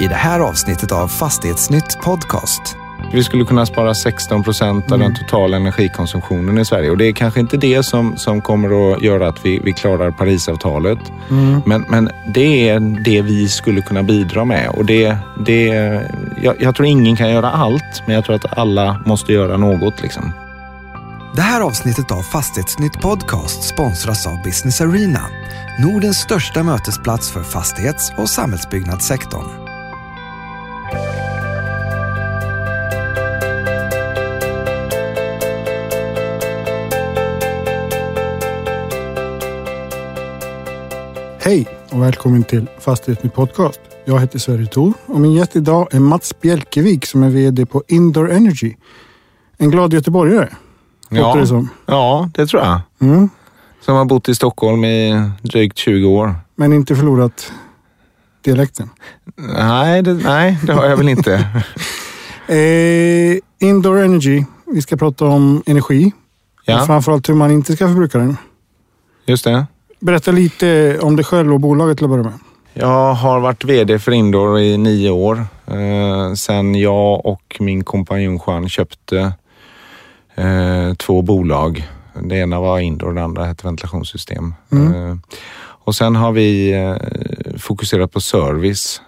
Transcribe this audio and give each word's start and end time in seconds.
i 0.00 0.08
det 0.08 0.14
här 0.14 0.40
avsnittet 0.40 0.92
av 0.92 1.08
Fastighetsnytt 1.08 1.98
Podcast. 2.00 2.76
Vi 3.12 3.24
skulle 3.24 3.44
kunna 3.44 3.66
spara 3.66 3.94
16 3.94 4.42
procent 4.42 4.92
av 4.92 4.98
den 4.98 5.14
totala 5.14 5.56
energikonsumtionen 5.56 6.58
i 6.58 6.64
Sverige 6.64 6.90
och 6.90 6.96
det 6.96 7.04
är 7.04 7.12
kanske 7.12 7.40
inte 7.40 7.56
det 7.56 7.82
som, 7.82 8.16
som 8.16 8.40
kommer 8.40 8.92
att 8.92 9.02
göra 9.02 9.28
att 9.28 9.46
vi, 9.46 9.60
vi 9.64 9.72
klarar 9.72 10.10
Parisavtalet. 10.10 10.98
Men, 11.64 11.84
men 11.88 12.10
det 12.34 12.68
är 12.68 12.80
det 13.04 13.22
vi 13.22 13.48
skulle 13.48 13.82
kunna 13.82 14.02
bidra 14.02 14.44
med 14.44 14.68
och 14.68 14.84
det, 14.84 15.16
det, 15.46 15.66
jag, 16.42 16.54
jag 16.58 16.74
tror 16.74 16.86
ingen 16.86 17.16
kan 17.16 17.30
göra 17.30 17.50
allt, 17.50 18.02
men 18.06 18.14
jag 18.14 18.24
tror 18.24 18.36
att 18.36 18.58
alla 18.58 19.02
måste 19.06 19.32
göra 19.32 19.56
något. 19.56 20.02
Liksom. 20.02 20.32
Det 21.36 21.42
här 21.42 21.60
avsnittet 21.60 22.10
av 22.10 22.22
Fastighetsnytt 22.22 23.00
Podcast 23.00 23.62
sponsras 23.62 24.26
av 24.26 24.42
Business 24.42 24.80
Arena, 24.80 25.20
Nordens 25.78 26.16
största 26.16 26.62
mötesplats 26.62 27.30
för 27.30 27.42
fastighets 27.42 28.12
och 28.18 28.28
samhällsbyggnadssektorn. 28.28 29.65
Hej 41.46 41.68
och 41.90 42.02
välkommen 42.02 42.44
till 42.44 42.66
Fastighetsnytt 42.78 43.34
Podcast. 43.34 43.80
Jag 44.04 44.20
heter 44.20 44.38
Sverre 44.38 44.66
Thor 44.66 44.92
och 45.06 45.20
min 45.20 45.32
gäst 45.32 45.56
idag 45.56 45.88
är 45.94 46.00
Mats 46.00 46.40
Bjelkevik 46.40 47.06
som 47.06 47.22
är 47.22 47.30
VD 47.30 47.66
på 47.66 47.82
Indoor 47.88 48.30
Energy. 48.30 48.74
En 49.56 49.70
glad 49.70 49.92
göteborgare, 49.92 50.48
låter 51.08 51.40
det 51.40 51.46
som. 51.46 51.68
ja, 51.86 52.30
det 52.34 52.46
tror 52.46 52.62
jag. 52.62 52.80
Mm. 53.00 53.28
Som 53.80 53.96
har 53.96 54.04
bott 54.04 54.28
i 54.28 54.34
Stockholm 54.34 54.84
i 54.84 55.30
drygt 55.42 55.78
20 55.78 56.06
år. 56.06 56.34
Men 56.54 56.72
inte 56.72 56.96
förlorat 56.96 57.52
dialekten. 58.42 58.90
Nej, 59.36 60.02
det, 60.02 60.14
nej, 60.14 60.58
det 60.62 60.72
har 60.72 60.86
jag 60.86 60.96
väl 60.96 61.08
inte. 61.08 61.48
Eh, 62.48 63.38
Indoor 63.58 63.98
Energy, 63.98 64.44
vi 64.66 64.82
ska 64.82 64.96
prata 64.96 65.24
om 65.24 65.62
energi. 65.66 66.12
Och 66.56 66.62
Ja, 66.64 66.86
framförallt 66.86 67.28
hur 67.28 67.34
man 67.34 67.50
inte 67.50 67.76
ska 67.76 67.86
förbruka 67.88 68.18
den. 68.18 68.36
just 69.26 69.44
det. 69.44 69.66
Berätta 70.06 70.30
lite 70.30 70.98
om 71.00 71.16
dig 71.16 71.24
själv 71.24 71.54
och 71.54 71.60
bolaget 71.60 71.96
till 71.96 72.04
att 72.04 72.10
börja 72.10 72.22
med. 72.22 72.32
Jag 72.74 73.14
har 73.14 73.40
varit 73.40 73.64
VD 73.64 73.98
för 73.98 74.12
Indoor 74.12 74.58
i 74.58 74.78
nio 74.78 75.10
år. 75.10 75.44
Eh, 75.66 76.34
sen 76.34 76.74
jag 76.74 77.26
och 77.26 77.56
min 77.60 77.84
kompanjon 77.84 78.40
Juan 78.46 78.68
köpte 78.68 79.32
eh, 80.34 80.94
två 80.94 81.22
bolag. 81.22 81.88
Det 82.22 82.36
ena 82.36 82.60
var 82.60 82.78
Indoor, 82.78 83.12
det 83.12 83.22
andra 83.22 83.44
hette 83.44 83.66
ventilationssystem. 83.66 84.54
Eh, 84.72 85.16
och 85.58 85.94
sen 85.94 86.16
har 86.16 86.32
vi 86.32 86.72
eh, 86.72 86.96
fokuserat 87.58 88.12
på 88.12 88.20
service 88.20 89.00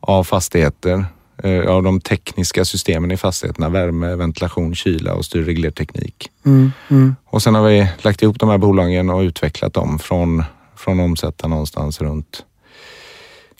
av 0.00 0.24
fastigheter. 0.24 1.04
Eh, 1.42 1.66
av 1.66 1.82
de 1.82 2.00
tekniska 2.00 2.64
systemen 2.64 3.10
i 3.10 3.16
fastigheterna. 3.16 3.68
Värme, 3.68 4.14
ventilation, 4.16 4.74
kyla 4.74 5.14
och 5.14 5.24
styrreglerteknik. 5.24 6.30
Mm, 6.46 6.72
mm. 6.88 7.16
Och 7.24 7.42
sen 7.42 7.54
har 7.54 7.62
vi 7.68 7.88
lagt 8.02 8.22
ihop 8.22 8.40
de 8.40 8.48
här 8.48 8.58
bolagen 8.58 9.10
och 9.10 9.20
utvecklat 9.20 9.72
dem 9.74 9.98
från, 9.98 10.44
från 10.76 11.00
omsätta 11.00 11.48
någonstans 11.48 12.00
runt 12.00 12.44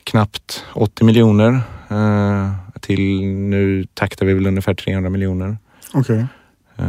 knappt 0.04 0.64
80 0.72 1.04
miljoner 1.04 1.60
eh, 1.90 2.52
till 2.80 3.22
nu 3.26 3.86
taktar 3.94 4.26
vi 4.26 4.34
väl 4.34 4.46
ungefär 4.46 4.74
300 4.74 5.10
miljoner. 5.10 5.58
Okej. 5.94 6.26
Eh, 6.78 6.86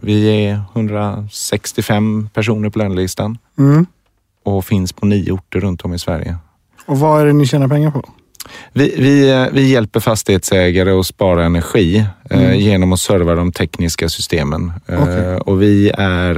vi 0.00 0.46
är 0.46 0.62
165 0.74 2.28
personer 2.34 2.70
på 2.70 2.78
lönelistan 2.78 3.38
Mm. 3.58 3.86
och 4.44 4.64
finns 4.64 4.92
på 4.92 5.06
nio 5.06 5.32
orter 5.32 5.60
runt 5.60 5.82
om 5.82 5.94
i 5.94 5.98
Sverige. 5.98 6.36
Och 6.86 6.98
vad 6.98 7.20
är 7.20 7.26
det 7.26 7.32
ni 7.32 7.46
tjänar 7.46 7.68
pengar 7.68 7.90
på? 7.90 8.02
Vi, 8.72 8.94
vi, 8.98 9.30
eh, 9.30 9.46
vi 9.52 9.68
hjälper 9.68 10.00
fastighetsägare 10.00 10.90
att 10.90 11.06
spara 11.06 11.44
energi 11.44 12.04
eh, 12.30 12.54
genom 12.54 12.92
att 12.92 13.00
serva 13.00 13.34
de 13.34 13.52
tekniska 13.52 14.08
systemen. 14.08 14.72
Eh, 14.86 15.02
Okej. 15.02 15.36
och 15.36 15.62
vi 15.62 15.90
är, 15.98 16.36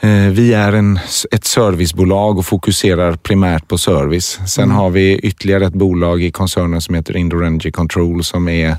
eh, 0.00 0.30
vi 0.30 0.54
är 0.54 0.72
en, 0.72 0.98
ett 1.30 1.44
servicebolag 1.44 2.38
och 2.38 2.46
fokuserar 2.46 3.16
primärt 3.16 3.68
på 3.68 3.78
service. 3.78 4.40
Sen 4.46 4.70
har 4.70 4.90
vi 4.90 5.18
ytterligare 5.18 5.66
ett 5.66 5.74
bolag 5.74 6.22
i 6.22 6.30
koncernen 6.30 6.80
som 6.80 6.94
heter 6.94 7.16
Indoor 7.16 7.44
Energy 7.44 7.70
Control 7.70 8.24
som, 8.24 8.48
är, 8.48 8.76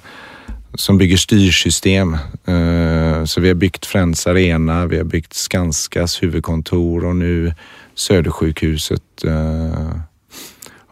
som 0.74 0.98
bygger 0.98 1.18
styrsystem. 1.18 2.14
Eh, 2.46 3.26
så 3.26 3.42
vi 3.42 3.48
har 3.48 3.56
byggt 3.56 3.86
Friends 3.86 4.28
Arena, 4.28 4.86
vi 4.86 4.98
har 4.98 5.06
byggt 5.06 5.34
Skanskas 5.34 6.24
huvudkontor 6.24 7.06
och 7.06 7.16
nu 7.16 7.54
Södersjukhuset. 7.96 9.02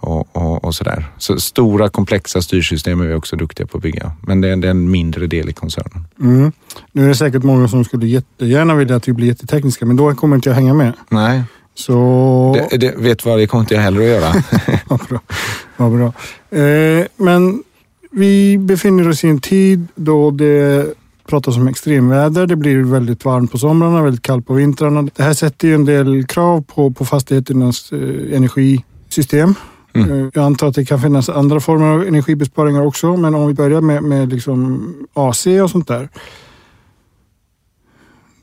Och, 0.08 0.36
och, 0.36 0.66
och 0.66 0.76
sådär. 0.76 1.06
Så 1.18 1.40
stora 1.40 1.90
komplexa 1.90 2.42
styrsystem 2.42 3.02
är 3.02 3.08
vi 3.08 3.14
också 3.14 3.36
duktiga 3.36 3.68
på 3.68 3.78
att 3.78 3.84
bygga. 3.84 4.12
Men 4.22 4.42
det 4.42 4.50
är, 4.50 4.56
det 4.56 4.68
är 4.68 4.72
en 4.72 4.92
mindre 4.92 5.28
del 5.28 5.50
i 5.50 5.54
koncernen. 5.54 6.06
Mm. 6.20 6.52
Nu 6.92 7.04
är 7.04 7.08
det 7.08 7.16
säkert 7.16 7.44
många 7.44 7.68
som 7.68 7.84
skulle 7.84 8.08
jättegärna 8.08 8.76
vilja 8.76 8.96
att 8.96 9.08
vi 9.08 9.14
blir 9.14 9.28
jättetekniska, 9.28 9.86
men 9.86 9.96
då 9.96 10.16
kommer 10.16 10.36
inte 10.36 10.50
jag 10.50 10.56
hänga 10.56 10.74
med. 10.74 10.94
Nej, 11.10 11.44
Så... 11.76 12.68
det, 12.70 12.78
det, 12.78 12.96
vet 12.98 13.26
vad, 13.26 13.40
det 13.40 13.48
kommer 13.48 13.62
inte 13.62 13.74
jag 13.74 13.82
heller 13.82 14.02
att 14.02 14.08
göra. 14.08 14.34
Vad 14.88 15.00
bra. 15.00 15.20
Vad 15.78 15.92
bra. 15.92 16.14
Eh, 16.60 17.06
men 17.18 17.64
vi 18.12 18.58
befinner 18.58 19.10
oss 19.10 19.24
i 19.24 19.28
en 19.28 19.42
tid 19.42 19.88
då 19.96 20.32
det 20.32 20.94
pratas 21.30 21.58
om 21.58 21.68
extremväder. 21.68 22.48
Det 22.48 22.56
blir 22.56 22.84
väldigt 22.84 23.26
varmt 23.26 23.52
på 23.52 23.58
somrarna, 23.58 24.02
väldigt 24.02 24.22
kallt 24.22 24.48
på 24.48 24.54
vintrarna. 24.54 25.02
Det 25.16 25.24
här 25.24 25.34
sätter 25.34 25.68
ju 25.68 25.76
en 25.76 25.86
del 25.86 26.26
krav 26.28 26.62
på, 26.62 26.92
på 26.92 27.06
fastigheternas 27.06 27.92
eh, 27.92 28.36
energisystem. 28.36 29.56
Mm. 30.04 30.22
Eh, 30.26 30.30
Jag 30.34 30.44
antar 30.44 30.68
att 30.68 30.76
det 30.76 30.86
kan 30.86 31.02
finnas 31.02 31.30
andra 31.30 31.60
former 31.60 31.88
av 31.88 32.04
energibesparingar 32.04 32.86
också, 32.86 33.18
men 33.18 33.36
om 33.36 33.48
vi 33.48 33.54
börjar 33.54 33.82
med, 33.82 34.04
med 34.04 34.34
liksom 34.34 34.94
AC 35.14 35.48
och 35.64 35.70
sånt 35.70 35.88
där. 35.88 36.10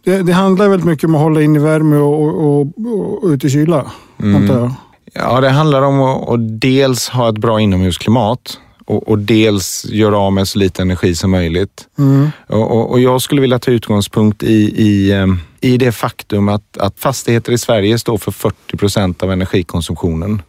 Det, 0.04 0.22
det 0.22 0.32
handlar 0.32 0.68
väldigt 0.68 0.86
mycket 0.86 1.04
om 1.04 1.14
att 1.14 1.20
hålla 1.20 1.42
in 1.42 1.56
i 1.56 1.58
värme 1.58 1.96
och, 1.96 2.22
och, 2.22 2.60
och, 2.60 3.24
och 3.24 3.28
ut 3.28 3.44
i 3.44 3.50
kyla, 3.50 3.90
antar 4.18 4.58
jag. 4.58 4.72
Ja, 5.14 5.40
det 5.40 5.50
handlar 5.50 5.82
om 5.82 6.00
att, 6.00 6.60
dels 6.60 7.08
ha 7.08 7.28
ett 7.28 7.38
bra 7.38 7.60
inomhusklimat 7.60 8.58
och, 8.84 9.08
och 9.08 9.18
dels 9.18 9.84
göra 9.84 10.18
av 10.18 10.32
med 10.32 10.48
så 10.48 10.58
lite 10.58 10.82
energi 10.82 11.14
som 11.14 11.30
möjligt. 11.30 11.88
Mm. 11.98 12.28
Och, 12.46 12.70
och, 12.70 12.90
och 12.90 13.00
jag 13.00 13.22
skulle 13.22 13.40
vilja 13.40 13.58
ta 13.58 13.70
utgångspunkt 13.70 14.42
i, 14.42 14.82
i, 14.82 15.12
eh, 15.12 15.26
i 15.60 15.76
det 15.76 15.92
faktum 15.92 16.48
att, 16.48 16.78
att 16.78 17.00
fastigheter 17.00 17.52
i 17.52 17.58
Sverige 17.58 17.98
står 17.98 18.18
för 18.18 18.30
40 18.32 18.76
procent 18.76 19.22
av 19.22 19.32
energikonsumtionen. 19.32 20.42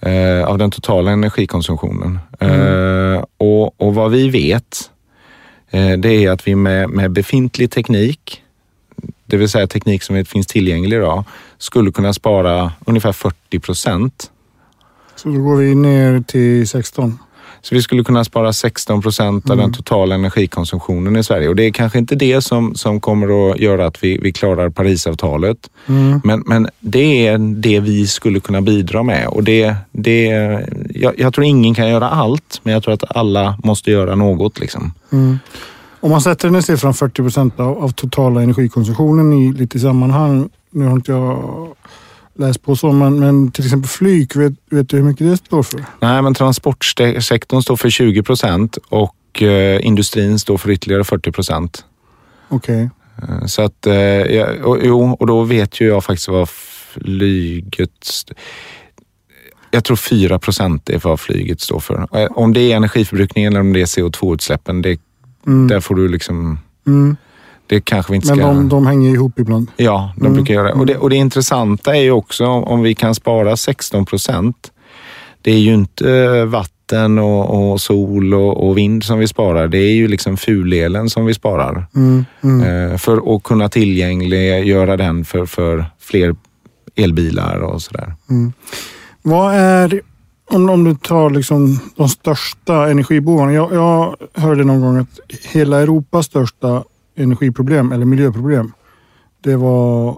Eh, 0.00 0.44
av 0.44 0.58
den 0.58 0.70
totala 0.70 1.10
energikonsumtionen. 1.10 2.18
Eh, 2.40 3.24
och, 3.36 3.80
och 3.80 3.94
vad 3.94 4.10
vi 4.10 4.30
vet, 4.30 4.90
eh, 5.70 5.92
det 5.92 6.24
är 6.24 6.30
att 6.30 6.46
vi 6.48 6.54
med, 6.54 6.90
med 6.90 7.10
befintlig 7.10 7.70
teknik, 7.70 8.42
det 9.26 9.36
vill 9.36 9.48
säga 9.48 9.66
teknik 9.66 10.02
som 10.02 10.24
finns 10.24 10.46
tillgänglig 10.46 10.96
idag, 10.96 11.24
skulle 11.58 11.92
kunna 11.92 12.12
spara 12.12 12.72
ungefär 12.86 13.12
40 13.12 13.58
procent 13.58 14.30
Så 15.16 15.28
då 15.28 15.42
går 15.42 15.56
vi 15.56 15.74
ner 15.74 16.20
till 16.20 16.68
16. 16.68 17.18
Så 17.68 17.74
vi 17.74 17.82
skulle 17.82 18.04
kunna 18.04 18.24
spara 18.24 18.52
16 18.52 19.02
procent 19.02 19.50
av 19.50 19.56
den 19.56 19.72
totala 19.72 20.14
energikonsumtionen 20.14 21.16
i 21.16 21.24
Sverige. 21.24 21.48
Och 21.48 21.56
det 21.56 21.62
är 21.62 21.70
kanske 21.70 21.98
inte 21.98 22.14
det 22.14 22.42
som, 22.42 22.74
som 22.74 23.00
kommer 23.00 23.50
att 23.50 23.58
göra 23.58 23.86
att 23.86 24.04
vi, 24.04 24.18
vi 24.18 24.32
klarar 24.32 24.70
Parisavtalet. 24.70 25.70
Men, 26.24 26.42
men 26.46 26.68
det 26.80 27.26
är 27.26 27.38
det 27.38 27.80
vi 27.80 28.06
skulle 28.06 28.40
kunna 28.40 28.60
bidra 28.60 29.02
med. 29.02 29.28
Och 29.28 29.44
det, 29.44 29.74
det, 29.92 30.24
jag, 30.94 31.18
jag 31.18 31.34
tror 31.34 31.44
ingen 31.44 31.74
kan 31.74 31.88
göra 31.88 32.08
allt, 32.08 32.60
men 32.62 32.72
jag 32.72 32.82
tror 32.82 32.94
att 32.94 33.16
alla 33.16 33.58
måste 33.64 33.90
göra 33.90 34.14
något. 34.14 34.60
Liksom. 34.60 34.92
Om 36.00 36.10
man 36.10 36.20
sätter 36.20 36.50
den 36.50 36.62
siffran 36.62 36.94
40 36.94 37.22
procent 37.22 37.60
av, 37.60 37.84
av 37.84 37.88
totala 37.88 38.42
energikonsumtionen 38.42 39.32
i 39.32 39.52
lite 39.52 39.78
sammanhang. 39.78 40.48
Nu 40.70 40.84
har 40.84 40.92
inte 40.92 41.12
jag 41.12 41.68
läst 42.38 42.62
på 42.62 42.76
så, 42.76 42.92
men, 42.92 43.20
men 43.20 43.50
till 43.50 43.64
exempel 43.64 43.88
flyg, 43.88 44.36
vet, 44.36 44.52
vet 44.70 44.88
du 44.88 44.96
hur 44.96 45.04
mycket 45.04 45.26
det 45.30 45.36
står 45.36 45.62
för? 45.62 45.84
Nej, 46.00 46.22
men 46.22 46.34
transportsektorn 46.34 47.62
står 47.62 47.76
för 47.76 47.90
20 47.90 48.22
procent 48.22 48.78
och 48.88 49.42
eh, 49.42 49.86
industrin 49.86 50.38
står 50.38 50.56
för 50.58 50.70
ytterligare 50.70 51.04
40 51.04 51.32
procent. 51.32 51.84
Okej. 52.48 52.90
Eh, 53.22 53.46
Så 53.46 53.62
att, 53.62 53.86
eh, 53.86 54.62
och, 54.62 54.78
jo, 54.82 55.16
och 55.20 55.26
då 55.26 55.42
vet 55.42 55.80
ju 55.80 55.86
jag 55.86 56.04
faktiskt 56.04 56.28
vad 56.28 56.48
flyget... 56.48 58.08
Jag 59.70 59.84
tror 59.84 59.96
4 59.96 60.38
procent 60.38 60.90
är 60.90 60.98
vad 61.04 61.20
flyget 61.20 61.60
står 61.60 61.80
för. 61.80 62.08
Eh, 62.12 62.26
Om 62.30 62.52
det 62.52 62.60
är 62.72 62.76
energiförbrukningen 62.76 63.52
eller 63.52 63.60
om 63.60 63.72
det 63.72 63.80
är 63.80 63.86
CO2-utsläppen, 63.86 64.82
det, 64.82 65.00
där 65.68 65.80
får 65.80 65.94
du 65.94 66.08
liksom... 66.08 66.58
Mm. 66.86 67.16
Det 67.66 67.80
kanske 67.80 68.12
vi 68.12 68.16
inte 68.16 68.26
ska... 68.26 68.36
Men 68.36 68.46
de, 68.46 68.68
de 68.68 68.86
hänger 68.86 69.10
ihop 69.10 69.38
ibland. 69.38 69.70
Ja, 69.76 70.12
de 70.16 70.34
brukar 70.34 70.54
göra 70.54 70.68
det. 70.68 70.72
Och, 70.72 70.86
det. 70.86 70.96
och 70.96 71.10
det 71.10 71.16
intressanta 71.16 71.96
är 71.96 72.00
ju 72.00 72.10
också 72.10 72.46
om 72.46 72.82
vi 72.82 72.94
kan 72.94 73.14
spara 73.14 73.56
16 73.56 74.06
procent. 74.06 74.72
Det 75.42 75.52
är 75.52 75.58
ju 75.58 75.74
inte 75.74 76.12
eh, 76.12 76.44
vatten 76.44 77.18
och, 77.18 77.72
och 77.72 77.80
sol 77.80 78.34
och, 78.34 78.68
och 78.68 78.78
vind 78.78 79.04
som 79.04 79.18
vi 79.18 79.28
sparar. 79.28 79.68
Det 79.68 79.78
är 79.78 79.94
ju 79.94 80.08
liksom 80.08 80.36
fulelen 80.36 81.10
som 81.10 81.26
vi 81.26 81.34
sparar. 81.34 81.86
Mm, 81.94 82.24
mm. 82.42 82.90
Eh, 82.92 82.98
för 82.98 83.36
att 83.36 83.42
kunna 83.42 83.68
tillgängliggöra 83.68 84.96
den 84.96 85.24
för, 85.24 85.46
för 85.46 85.84
fler 86.00 86.36
elbilar 86.96 87.58
och 87.58 87.82
sådär. 87.82 88.14
Vad 89.22 89.54
är 89.54 90.00
om, 90.50 90.70
om 90.70 90.84
du 90.84 90.94
tar 90.94 91.30
liksom 91.30 91.80
de 91.96 92.08
största 92.08 92.90
energibovarna. 92.90 93.52
Jag, 93.52 93.72
jag 93.72 94.16
hörde 94.34 94.64
någon 94.64 94.80
gång 94.80 94.96
att 94.96 95.20
hela 95.52 95.80
Europas 95.80 96.26
största 96.26 96.84
energiproblem 97.16 97.92
eller 97.92 98.04
miljöproblem, 98.04 98.72
det 99.40 99.56
var 99.56 100.08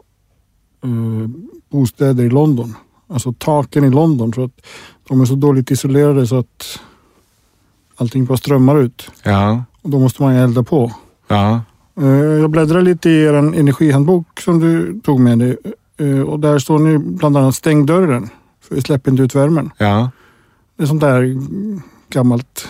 eh, 0.85 1.31
bostäder 1.71 2.25
i 2.25 2.31
London. 2.31 2.75
Alltså 3.09 3.33
taken 3.33 3.85
i 3.85 3.91
London. 3.91 4.33
För 4.33 4.45
att 4.45 4.67
de 5.09 5.21
är 5.21 5.25
så 5.25 5.35
dåligt 5.35 5.71
isolerade 5.71 6.27
så 6.27 6.39
att 6.39 6.81
allting 7.97 8.25
bara 8.25 8.39
strömmar 8.39 8.79
ut. 8.79 9.11
Ja, 9.23 9.65
Och 9.83 9.91
då 9.91 9.99
måste 9.99 10.23
man 10.23 10.33
elda 10.35 10.63
på. 10.63 10.93
ja, 11.29 11.61
Eh, 12.01 12.07
Jag 12.17 12.51
bläddrar 12.51 12.83
lite 12.83 13.11
i 13.11 13.23
er 13.23 13.35
energihandbok 13.35 14.41
som 14.41 14.61
du 14.61 15.01
tog 15.01 15.21
med 15.21 15.39
dig. 15.39 15.57
Eh, 15.97 16.21
Och 16.21 16.41
där 16.41 16.59
står 16.59 16.79
ni 16.79 16.99
bland 16.99 17.37
annat 17.37 17.55
stäng 17.55 17.87
dörren. 17.87 18.29
För 18.61 18.81
släpp 18.81 19.09
inte 19.09 19.23
ut 19.23 19.35
värmen. 19.35 19.71
ja, 19.79 20.11
Det 20.77 20.83
är 20.83 20.87
sånt 20.87 21.01
där 21.01 21.37
gammalt 22.11 22.69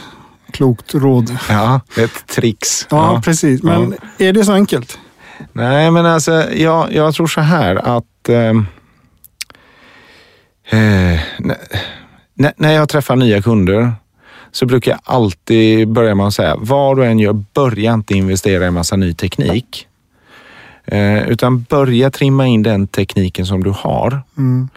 klokt 0.58 0.94
råd. 0.94 1.36
ja. 1.48 1.80
Ett 1.96 2.26
trix. 2.26 2.86
Ja, 2.90 3.22
precis. 3.24 3.62
Men 3.62 3.94
är 4.18 4.32
det 4.32 4.44
så 4.44 4.52
enkelt? 4.52 4.98
Nej, 5.52 5.90
men 5.90 6.06
alltså 6.06 6.52
jag, 6.52 6.92
jag 6.92 7.14
tror 7.14 7.26
så 7.26 7.40
här 7.40 7.76
att 7.76 8.28
ehm, 8.28 8.66
eh, 10.70 11.20
när, 12.34 12.52
när 12.56 12.72
jag 12.72 12.88
träffar 12.88 13.16
nya 13.16 13.42
kunder 13.42 13.92
så 14.52 14.66
brukar 14.66 14.90
jag 14.90 15.00
alltid 15.04 15.88
börja 15.88 16.14
med 16.14 16.26
att 16.26 16.34
säga, 16.34 16.56
vad 16.58 16.96
du 16.96 17.04
än 17.04 17.18
gör, 17.18 17.44
börja 17.54 17.94
inte 17.94 18.14
investera 18.14 18.66
i 18.66 18.70
massa 18.70 18.96
ny 18.96 19.14
teknik. 19.14 19.86
Eh, 20.84 21.28
utan 21.28 21.62
börja 21.62 22.10
trimma 22.10 22.46
in 22.46 22.62
den 22.62 22.86
tekniken 22.86 23.46
som 23.46 23.64
du 23.64 23.70
har. 23.70 24.22
Mm. 24.38 24.68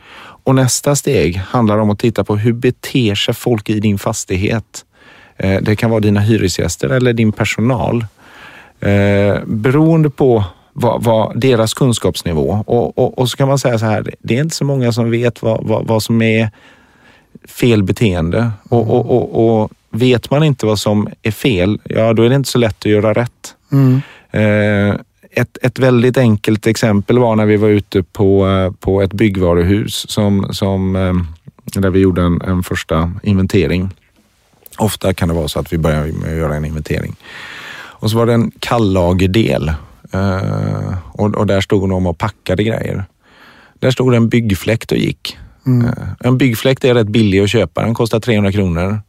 Och 0.43 0.55
nästa 0.55 0.95
steg 0.95 1.37
handlar 1.37 1.77
om 1.77 1.89
att 1.89 1.99
titta 1.99 2.23
på 2.23 2.35
hur 2.35 2.53
beter 2.53 3.15
sig 3.15 3.33
folk 3.33 3.69
i 3.69 3.79
din 3.79 3.99
fastighet. 3.99 4.85
Eh, 5.41 5.61
Det 5.61 5.75
kan 5.75 5.89
vara 5.89 5.99
dina 5.99 6.19
hyresgäster 6.19 6.89
eller 6.89 7.13
din 7.13 7.31
personal. 7.31 8.05
Eh, 8.79 9.35
Beroende 9.45 10.09
på 10.09 10.43
vad, 10.73 11.03
vad 11.03 11.39
deras 11.39 11.73
kunskapsnivå. 11.73 12.63
Och, 12.67 12.97
och, 12.97 13.19
och 13.19 13.29
så 13.29 13.37
kan 13.37 13.47
man 13.47 13.59
säga 13.59 13.79
så 13.79 13.85
här, 13.85 14.13
det 14.19 14.37
är 14.37 14.41
inte 14.41 14.55
så 14.55 14.65
många 14.65 14.91
som 14.91 15.11
vet 15.11 15.41
vad, 15.41 15.63
vad, 15.63 15.87
vad 15.87 16.03
som 16.03 16.21
är 16.21 16.49
fel 17.47 17.83
beteende. 17.83 18.51
Och, 18.69 19.11
och, 19.11 19.61
och, 19.61 19.71
vet 19.93 20.29
man 20.31 20.43
inte 20.43 20.65
vad 20.65 20.79
som 20.79 21.07
är 21.21 21.31
fel, 21.31 21.79
ja 21.83 22.13
då 22.13 22.23
är 22.23 22.29
det 22.29 22.35
inte 22.35 22.49
så 22.49 22.57
lätt 22.57 22.79
att 22.79 22.91
göra 22.91 23.13
rätt. 23.13 23.55
Mm. 23.71 24.01
Eh, 24.31 24.95
ett, 25.31 25.57
ett 25.61 25.79
väldigt 25.79 26.17
enkelt 26.17 26.67
exempel 26.67 27.19
var 27.19 27.35
när 27.35 27.45
vi 27.45 27.57
var 27.57 27.67
ute 27.67 28.03
på, 28.03 28.47
på 28.79 29.01
ett 29.01 29.13
byggvaruhus 29.13 30.09
som, 30.09 30.47
som, 30.51 30.93
där 31.73 31.89
vi 31.89 31.99
gjorde 31.99 32.21
en, 32.21 32.41
en 32.41 32.63
första 32.63 33.13
inventering. 33.23 33.89
Ofta 34.77 35.13
kan 35.13 35.27
det 35.27 35.33
vara 35.33 35.47
så 35.47 35.59
att 35.59 35.73
vi 35.73 35.77
börjar 35.77 36.05
med 36.05 36.31
att 36.31 36.37
göra 36.37 36.55
en 36.55 36.65
inventering. 36.65 37.15
Och 38.01 38.11
så 38.11 38.17
var 38.17 38.25
det 38.25 38.33
en 38.33 38.51
kallagerdel 38.59 39.73
eh, 40.11 40.93
och, 41.13 41.35
och 41.35 41.47
där 41.47 41.61
stod 41.61 41.89
de 41.89 42.07
och 42.07 42.17
packade 42.17 42.63
grejer. 42.63 43.05
Där 43.79 43.91
stod 43.91 44.13
en 44.13 44.29
byggfläkt 44.29 44.91
och 44.91 44.97
gick. 44.97 45.37
Mm. 45.65 45.87
Eh, 45.87 45.93
En 46.19 46.37
byggfläkt 46.37 46.83
är 46.83 46.93
rätt 46.93 47.07
billig 47.07 47.39
att 47.39 47.49
köpa. 47.49 47.81
Den 47.81 47.93
kostar 47.93 48.19
300 48.19 48.51
kronor. 48.51 49.01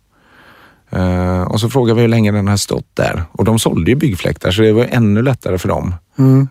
Eh, 0.90 1.42
och 1.42 1.60
så 1.60 1.70
frågade 1.70 1.94
vi 1.94 2.00
hur 2.00 2.08
länge 2.08 2.32
den 2.32 2.48
har 2.48 2.56
stått 2.56 2.88
där. 2.94 3.22
Och 3.32 3.44
de 3.44 3.58
sålde 3.58 3.90
ju 3.90 3.96
byggfläktar 3.96 4.50
så 4.50 4.62
det 4.62 4.72
var 4.72 4.86
ännu 4.90 5.22
lättare 5.22 5.58
för 5.58 5.68
dem. 5.68 5.94
Mm. 6.18 6.48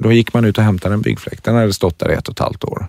Då 0.00 0.12
gick 0.12 0.34
man 0.34 0.44
ut 0.44 0.58
och 0.58 0.64
hämtade 0.64 0.94
en 0.94 1.02
byggfläkt. 1.02 1.44
Den 1.44 1.54
hade 1.54 1.72
stått 1.72 1.98
där 1.98 2.10
i 2.10 2.14
ett 2.14 2.28
och 2.28 2.32
ett 2.32 2.38
halvt 2.38 2.64
år. 2.64 2.86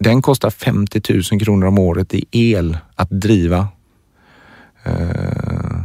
Den 0.00 0.22
kostar 0.22 0.50
50 0.50 1.02
000 1.32 1.40
kronor 1.40 1.66
om 1.66 1.78
året 1.78 2.14
i 2.14 2.24
el 2.30 2.78
att 2.94 3.10
driva. 3.10 3.68
Eh, 4.84 5.80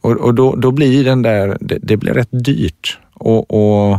och 0.00 0.12
och 0.12 0.34
då, 0.34 0.56
då 0.56 0.70
blir 0.70 1.04
den 1.04 1.22
där, 1.22 1.58
det, 1.60 1.78
det 1.82 1.96
blir 1.96 2.12
rätt 2.14 2.28
dyrt 2.30 2.98
och, 3.14 3.50
och, 3.50 3.98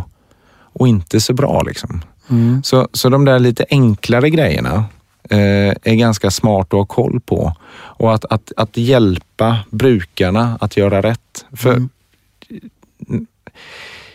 och 0.74 0.88
inte 0.88 1.19
så 1.19 1.34
bra 1.34 1.62
liksom. 1.62 2.01
Mm. 2.30 2.63
Så, 2.63 2.88
så 2.94 3.10
de 3.10 3.25
där 3.25 3.40
lite 3.40 3.66
enklare 3.69 4.30
grejerna 4.30 4.86
eh, 5.30 5.74
är 5.84 5.96
ganska 5.96 6.31
smart 6.31 6.68
att 6.68 6.78
ha 6.78 6.86
koll 6.86 7.19
på. 7.19 7.54
Och 7.74 8.13
att, 8.13 8.25
att, 8.25 8.51
att 8.57 8.78
hjälpa 8.78 9.57
brukarna 9.69 10.57
att 10.62 10.78
göra 10.78 11.01
rätt. 11.01 11.46
För 11.54 11.88
Mm. 13.10 13.28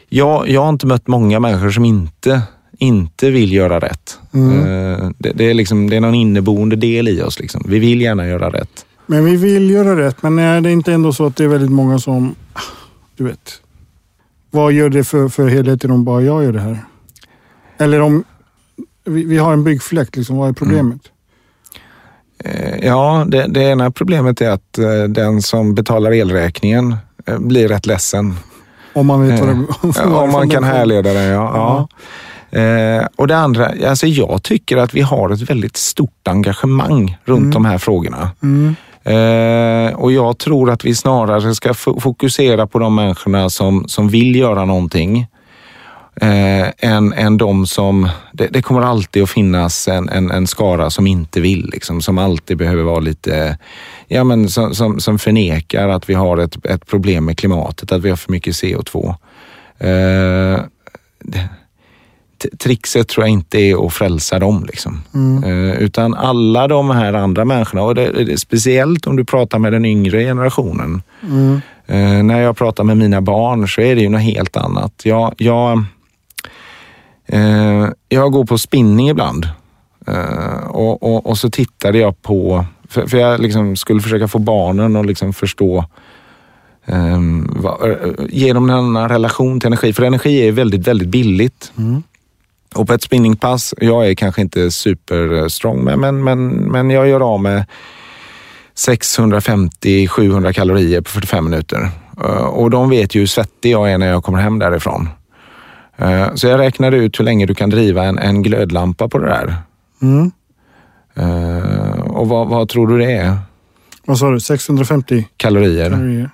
jag, 0.08 0.48
jag 0.48 0.62
har 0.62 0.68
inte 0.68 0.86
mött 0.86 1.06
många 1.06 1.40
människor 1.40 1.70
som 1.70 1.84
inte, 1.84 2.42
inte 2.78 3.30
vill 3.30 3.52
göra 3.52 3.78
rätt. 3.78 4.18
Mm. 4.34 4.58
Eh, 4.58 5.10
det, 5.18 5.32
det, 5.34 5.44
är 5.44 5.54
liksom, 5.54 5.90
det 5.90 5.96
är 5.96 6.00
någon 6.00 6.14
inneboende 6.14 6.76
del 6.76 7.08
i 7.08 7.22
oss. 7.22 7.40
Liksom. 7.40 7.64
Vi 7.68 7.78
vill 7.78 8.00
gärna 8.00 8.26
göra 8.26 8.50
rätt. 8.50 8.86
Men 9.06 9.24
vi 9.24 9.36
vill 9.36 9.70
göra 9.70 9.96
rätt, 10.06 10.22
men 10.22 10.38
är 10.38 10.60
det 10.60 10.72
inte 10.72 10.92
ändå 10.92 11.12
så 11.12 11.26
att 11.26 11.36
det 11.36 11.44
är 11.44 11.48
väldigt 11.48 11.70
många 11.72 11.98
som, 11.98 12.34
du 13.16 13.24
vet, 13.24 13.52
vad 14.50 14.72
gör 14.72 14.88
det 14.88 15.04
för, 15.04 15.28
för 15.28 15.48
helheten 15.48 15.90
om 15.90 16.04
bara 16.04 16.22
jag 16.22 16.44
gör 16.44 16.52
det 16.52 16.60
här? 16.60 16.78
Eller 17.78 18.00
om 18.00 18.24
vi, 19.04 19.24
vi 19.24 19.38
har 19.38 19.52
en 19.52 19.64
byggfläkt, 19.64 20.16
liksom, 20.16 20.36
vad 20.36 20.48
är 20.48 20.52
problemet? 20.52 21.00
Eh, 22.44 22.86
Ja, 22.86 23.24
det, 23.28 23.46
det 23.48 23.62
ena 23.62 23.90
problemet 23.90 24.40
är 24.40 24.50
att 24.50 24.78
eh, 24.78 25.02
den 25.08 25.42
som 25.42 25.74
betalar 25.74 26.12
elräkningen 26.12 26.96
eh, 27.26 27.38
blir 27.38 27.68
rätt 27.68 27.86
ledsen. 27.86 28.34
Om 28.92 29.06
man 29.06 29.28
vet 29.28 29.40
vad 29.40 29.48
det 29.48 29.64
Ja, 29.96 30.18
om 30.22 30.30
man 30.32 30.48
kan 30.50 30.64
härleda 30.64 31.12
det, 31.12 31.22
ja. 31.24 31.50
ja. 31.54 32.58
Eh, 32.58 33.06
och 33.16 33.26
det 33.26 33.36
andra, 33.36 33.72
alltså 33.88 34.06
jag 34.06 34.42
tycker 34.42 34.76
att 34.76 34.94
vi 34.94 35.00
har 35.00 35.30
ett 35.30 35.50
väldigt 35.50 35.76
stort 35.76 36.28
engagemang 36.28 37.16
runt 37.24 37.40
Mm. 37.40 37.50
de 37.50 37.64
här 37.64 37.78
frågorna. 37.78 38.30
Mm. 38.42 38.76
Eh, 39.04 39.94
och 39.94 40.12
jag 40.12 40.38
tror 40.38 40.70
att 40.70 40.84
vi 40.84 40.94
snarare 40.94 41.54
ska 41.54 41.74
fokusera 41.74 42.66
på 42.66 42.78
de 42.78 42.94
människorna 42.94 43.50
som, 43.50 43.88
som 43.88 44.08
vill 44.08 44.36
göra 44.36 44.64
någonting. 44.64 45.26
Eh, 46.20 46.68
än, 46.78 47.12
än 47.12 47.38
de 47.38 47.66
som, 47.66 48.08
det, 48.32 48.46
det 48.46 48.62
kommer 48.62 48.82
alltid 48.82 49.22
att 49.22 49.30
finnas 49.30 49.88
en, 49.88 50.08
en, 50.08 50.30
en 50.30 50.46
skara 50.46 50.90
som 50.90 51.06
inte 51.06 51.40
vill, 51.40 51.70
liksom, 51.72 52.02
som 52.02 52.18
alltid 52.18 52.56
behöver 52.56 52.82
vara 52.82 53.00
lite, 53.00 53.58
ja 54.08 54.24
men 54.24 54.48
som, 54.48 54.74
som, 54.74 55.00
som 55.00 55.18
förnekar 55.18 55.88
att 55.88 56.10
vi 56.10 56.14
har 56.14 56.38
ett, 56.38 56.66
ett 56.66 56.86
problem 56.86 57.24
med 57.24 57.38
klimatet, 57.38 57.92
att 57.92 58.02
vi 58.02 58.10
har 58.10 58.16
för 58.16 58.32
mycket 58.32 58.54
CO2. 58.54 59.14
Trixet 62.64 63.08
tror 63.08 63.26
jag 63.26 63.32
inte 63.32 63.58
är 63.58 63.86
att 63.86 63.92
frälsa 63.92 64.38
dem. 64.38 64.64
Liksom. 64.66 65.02
Mm. 65.14 65.44
Eh, 65.44 65.76
utan 65.76 66.14
alla 66.14 66.68
de 66.68 66.90
här 66.90 67.12
andra 67.12 67.44
människorna, 67.44 67.82
och 67.82 67.94
det, 67.94 68.40
speciellt 68.40 69.06
om 69.06 69.16
du 69.16 69.24
pratar 69.24 69.58
med 69.58 69.72
den 69.72 69.84
yngre 69.84 70.22
generationen. 70.24 71.02
Mm. 71.22 71.60
Eh, 71.86 72.22
när 72.22 72.40
jag 72.40 72.56
pratar 72.56 72.84
med 72.84 72.96
mina 72.96 73.20
barn 73.20 73.68
så 73.68 73.80
är 73.80 73.94
det 73.94 74.00
ju 74.00 74.08
något 74.08 74.20
helt 74.20 74.56
annat. 74.56 74.92
Jag, 75.04 75.34
jag, 75.38 75.84
eh, 77.26 77.88
jag 78.08 78.32
går 78.32 78.44
på 78.44 78.58
spinning 78.58 79.08
ibland 79.08 79.48
och, 80.68 81.02
och, 81.02 81.26
och 81.26 81.38
så 81.38 81.50
tittade 81.50 81.98
jag 81.98 82.22
på, 82.22 82.66
för, 82.88 83.06
för 83.06 83.18
jag 83.18 83.40
liksom 83.40 83.76
skulle 83.76 84.00
försöka 84.00 84.28
få 84.28 84.38
barnen 84.38 84.96
att 84.96 85.06
liksom 85.06 85.32
förstå 85.32 85.84
eh, 86.86 87.18
vad, 87.48 87.90
eh, 87.90 87.96
ge 88.28 88.52
dem 88.52 88.70
en 88.70 88.76
annan 88.76 89.08
relation 89.08 89.60
till 89.60 89.66
energi. 89.66 89.92
För 89.92 90.02
energi 90.02 90.48
är 90.48 90.52
väldigt, 90.52 90.88
väldigt 90.88 91.08
billigt. 91.08 91.72
Mm. 91.78 92.02
Och 92.74 92.86
på 92.86 92.92
ett 92.94 93.02
spinningpass, 93.02 93.74
jag 93.80 94.08
är 94.10 94.14
kanske 94.14 94.40
inte 94.42 94.70
superstrong, 94.70 95.84
men, 95.84 96.00
men, 96.00 96.24
men, 96.24 96.48
men 96.48 96.90
jag 96.90 97.08
gör 97.08 97.20
av 97.20 97.40
med 97.42 97.64
650-700 98.76 100.52
kalorier 100.52 101.00
på 101.00 101.10
45 101.10 101.44
minuter. 101.44 101.88
Eh, 102.24 102.44
Och 102.46 102.70
de 102.70 102.90
vet 102.90 103.14
ju 103.14 103.20
hur 103.20 103.26
svettig 103.26 103.70
jag 103.72 103.90
är 103.92 103.98
när 103.98 104.06
jag 104.06 104.24
kommer 104.24 104.38
hem 104.38 104.58
därifrån. 104.58 105.08
Eh, 105.96 106.34
Så 106.34 106.46
jag 106.46 106.60
räknade 106.60 106.96
ut 106.96 107.20
hur 107.20 107.24
länge 107.24 107.46
du 107.46 107.54
kan 107.54 107.70
driva 107.70 108.04
en, 108.04 108.18
en 108.18 108.42
glödlampa 108.42 109.08
på 109.08 109.18
det 109.18 109.26
där. 109.26 109.54
Mm. 110.02 110.30
Eh, 111.14 112.00
Och 112.00 112.28
vad, 112.28 112.48
vad 112.48 112.68
tror 112.68 112.86
du 112.88 112.98
det 112.98 113.12
är? 113.12 113.36
Vad 114.06 114.18
sa 114.18 114.30
du? 114.30 114.40
650 114.40 115.28
Kalorier? 115.36 115.90
kalorier? 115.90 116.30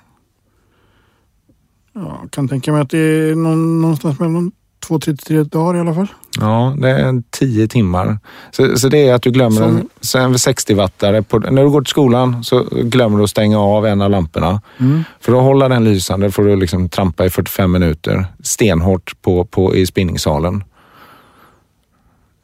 Ja, 1.93 2.19
jag 2.21 2.31
kan 2.31 2.47
tänka 2.47 2.71
mig 2.71 2.81
att 2.81 2.89
det 2.89 2.97
är 2.97 3.35
någon, 3.35 3.81
någonstans 3.81 4.19
mellan 4.19 4.51
två 4.81 4.99
till 4.99 5.17
tre 5.17 5.43
dagar 5.43 5.77
i 5.77 5.79
alla 5.79 5.93
fall. 5.93 6.07
Ja, 6.39 6.75
det 6.77 6.89
är 6.89 7.23
10 7.29 7.67
timmar. 7.67 8.19
Så, 8.51 8.77
så 8.77 8.87
det 8.87 9.07
är 9.07 9.13
att 9.13 9.21
du 9.21 9.31
glömmer 9.31 9.61
en, 9.61 9.77
en 10.15 10.33
60-wattare. 10.33 11.21
På, 11.21 11.39
när 11.39 11.63
du 11.63 11.69
går 11.69 11.81
till 11.81 11.89
skolan 11.89 12.43
så 12.43 12.63
glömmer 12.71 13.17
du 13.17 13.23
att 13.23 13.29
stänga 13.29 13.59
av 13.59 13.85
en 13.85 14.01
av 14.01 14.09
lamporna. 14.09 14.61
Mm. 14.79 15.03
För 15.19 15.33
att 15.37 15.43
hålla 15.43 15.69
den 15.69 15.83
lysande 15.83 16.31
får 16.31 16.43
du 16.43 16.55
liksom 16.55 16.89
trampa 16.89 17.25
i 17.25 17.29
45 17.29 17.71
minuter 17.71 18.25
stenhårt 18.43 19.21
på, 19.21 19.45
på, 19.45 19.75
i 19.75 19.85
spinningsalen. 19.85 20.63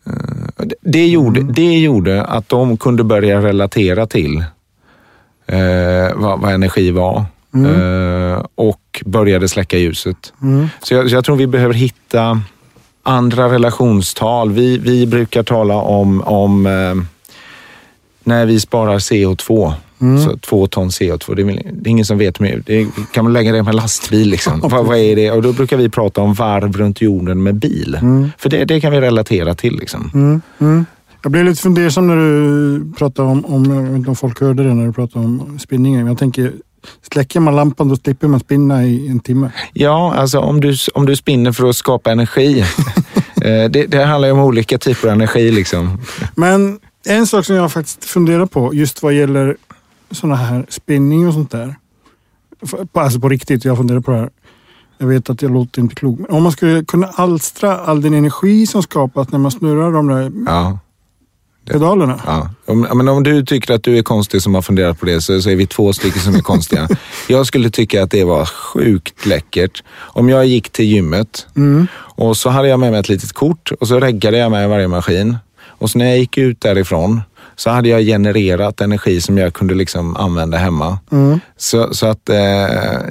Eh, 0.05 0.65
det- 0.81 1.07
gjorde, 1.07 1.43
det 1.43 1.79
gjorde 1.79 2.23
att 2.23 2.49
de 2.49 2.77
kunde 2.77 3.03
börja 3.03 3.41
relatera 3.41 4.07
till 4.07 4.37
eh, 5.45 6.15
vad, 6.15 6.39
vad 6.41 6.53
energi 6.53 6.91
var 6.91 7.25
eh, 7.53 8.45
och 8.55 8.81
började 9.05 9.49
släcka 9.49 9.77
ljuset. 9.77 10.33
Mm. 10.41 10.67
Så 10.83 10.93
jag, 10.93 11.09
så 11.09 11.15
jag 11.15 11.25
tror 11.25 11.35
vi 11.35 11.47
behöver 11.47 11.73
hitta 11.73 12.41
andra 13.03 13.51
relationstal. 13.51 14.51
Vi, 14.51 14.77
vi 14.77 15.07
brukar 15.07 15.43
tala 15.43 15.75
om, 15.75 16.21
om 16.21 16.65
eh, 16.65 16.95
när 18.23 18.45
vi 18.45 18.59
sparar 18.59 18.99
CO2, 18.99 19.73
så 20.25 20.37
två 20.37 20.67
ton 20.67 20.89
CO2, 20.89 21.35
det 21.35 21.41
är, 21.41 21.45
det 21.71 21.89
är 21.89 21.91
ingen 21.91 22.05
som 22.05 22.17
vet 22.17 22.39
mer. 22.39 22.63
Det 22.65 22.81
är, 22.81 22.87
kan 23.11 23.23
man 23.23 23.33
lägga 23.33 23.51
det 23.51 23.63
med 23.63 23.75
lastbil 23.75 24.29
liksom? 24.29 24.59
vad, 24.59 24.85
vad 24.85 24.97
är 24.97 25.15
det? 25.15 25.31
Och 25.31 25.41
då 25.41 25.53
brukar 25.53 25.77
vi 25.77 25.89
prata 25.89 26.21
om 26.21 26.33
varv 26.33 26.77
runt 26.77 27.01
jorden 27.01 27.43
med 27.43 27.55
bil. 27.55 27.99
För 28.37 28.49
det, 28.49 28.65
det 28.65 28.81
kan 28.81 28.91
vi 28.91 29.01
relatera 29.01 29.55
till. 29.55 29.75
Liksom. 29.75 30.11
Mm, 30.13 30.41
mm. 30.59 30.85
Jag 31.21 31.31
blev 31.31 31.45
lite 31.45 31.61
fundersam 31.61 32.07
när 32.07 32.15
du 32.15 32.93
pratade 32.97 33.29
om, 33.29 33.45
om, 33.45 33.75
jag 33.75 33.81
vet 33.81 33.95
inte 33.95 34.09
om 34.09 34.15
folk 34.15 34.41
hörde 34.41 34.63
det 34.63 34.73
när 34.73 34.85
du 34.85 34.93
pratade 34.93 35.25
om 35.25 35.59
spinningen. 35.59 36.07
Jag 36.07 36.17
tänker, 36.17 36.53
släcker 37.11 37.39
man 37.39 37.55
lampan 37.55 37.89
då 37.89 37.95
slipper 37.95 38.27
man 38.27 38.39
spinna 38.39 38.85
i 38.85 39.07
en 39.07 39.19
timme. 39.19 39.51
Ja, 39.73 40.13
alltså 40.13 40.39
om 40.39 40.61
du, 40.61 40.75
om 40.93 41.05
du 41.05 41.15
spinner 41.15 41.51
för 41.51 41.69
att 41.69 41.75
skapa 41.75 42.11
energi. 42.11 42.59
eh, 43.41 43.69
det, 43.69 43.85
det 43.87 44.05
handlar 44.05 44.27
ju 44.27 44.31
om 44.31 44.39
olika 44.39 44.77
typer 44.77 45.07
av 45.07 45.13
energi. 45.13 45.51
Liksom. 45.51 46.01
Men 46.35 46.79
en 47.05 47.27
sak 47.27 47.45
som 47.45 47.55
jag 47.55 47.71
faktiskt 47.71 48.05
funderar 48.05 48.45
på, 48.45 48.73
just 48.73 49.03
vad 49.03 49.13
gäller 49.13 49.57
sådana 50.11 50.35
här 50.35 50.65
spinning 50.69 51.27
och 51.27 51.33
sånt 51.33 51.51
där. 51.51 51.75
Alltså 52.93 53.19
på 53.19 53.29
riktigt, 53.29 53.65
jag 53.65 53.77
funderar 53.77 53.99
på 53.99 54.11
det 54.11 54.17
här. 54.17 54.29
Jag 54.97 55.07
vet 55.07 55.29
att 55.29 55.41
jag 55.41 55.51
låter 55.51 55.81
inte 55.81 55.95
klok. 55.95 56.19
Men 56.19 56.29
om 56.29 56.43
man 56.43 56.51
skulle 56.51 56.85
kunna 56.85 57.07
alstra 57.07 57.77
all 57.77 58.01
den 58.01 58.13
energi 58.13 58.67
som 58.67 58.83
skapas 58.83 59.31
när 59.31 59.39
man 59.39 59.51
snurrar 59.51 59.91
de 59.91 60.07
där 60.07 60.31
Ja, 60.45 60.79
pedalerna. 61.67 62.21
ja. 62.25 62.49
Om, 62.65 62.87
men 62.93 63.07
om 63.07 63.23
du 63.23 63.45
tycker 63.45 63.73
att 63.73 63.83
du 63.83 63.97
är 63.97 64.03
konstig 64.03 64.41
som 64.41 64.55
har 64.55 64.61
funderat 64.61 64.99
på 64.99 65.05
det 65.05 65.21
så, 65.21 65.41
så 65.41 65.49
är 65.49 65.55
vi 65.55 65.67
två 65.67 65.93
stycken 65.93 66.21
som 66.21 66.35
är 66.35 66.39
konstiga. 66.39 66.87
jag 67.27 67.47
skulle 67.47 67.69
tycka 67.69 68.03
att 68.03 68.11
det 68.11 68.23
var 68.23 68.45
sjukt 68.45 69.25
läckert. 69.25 69.83
Om 69.95 70.29
jag 70.29 70.45
gick 70.45 70.69
till 70.69 70.85
gymmet 70.85 71.47
och 71.97 72.37
så 72.37 72.49
hade 72.49 72.67
jag 72.67 72.79
med 72.79 72.91
mig 72.91 72.99
ett 72.99 73.09
litet 73.09 73.33
kort 73.33 73.71
och 73.79 73.87
så 73.87 73.99
reggade 73.99 74.37
jag 74.37 74.51
med 74.51 74.69
varje 74.69 74.87
maskin. 74.87 75.37
Och 75.79 75.89
så 75.89 75.97
när 75.97 76.05
jag 76.05 76.17
gick 76.17 76.37
ut 76.37 76.61
därifrån 76.61 77.21
så 77.55 77.69
hade 77.69 77.89
jag 77.89 78.01
genererat 78.01 78.81
energi 78.81 79.21
som 79.21 79.37
jag 79.37 79.53
kunde 79.53 79.73
liksom 79.73 80.15
använda 80.15 80.57
hemma. 80.57 80.99
Så, 81.57 81.93
så 81.93 82.07
att 82.07 82.29
eh, 82.29 82.35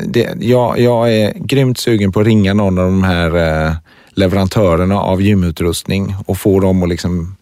det, 0.07 0.35
jag, 0.41 0.79
jag 0.79 1.13
är 1.13 1.33
grymt 1.35 1.79
sugen 1.79 2.13
på 2.13 2.21
att 2.21 2.27
ringa 2.27 2.55
någon 2.55 2.79
av 2.79 2.85
de 2.85 3.03
här 3.03 3.67
eh, 3.67 3.73
leverantörerna 4.11 5.01
av 5.01 5.23
gymutrustning 5.23 6.17
och 6.27 6.39
få 6.39 6.61
dem 6.61 6.83
att 6.83 6.89
liksom 6.89 7.13
Mm, 7.21 7.36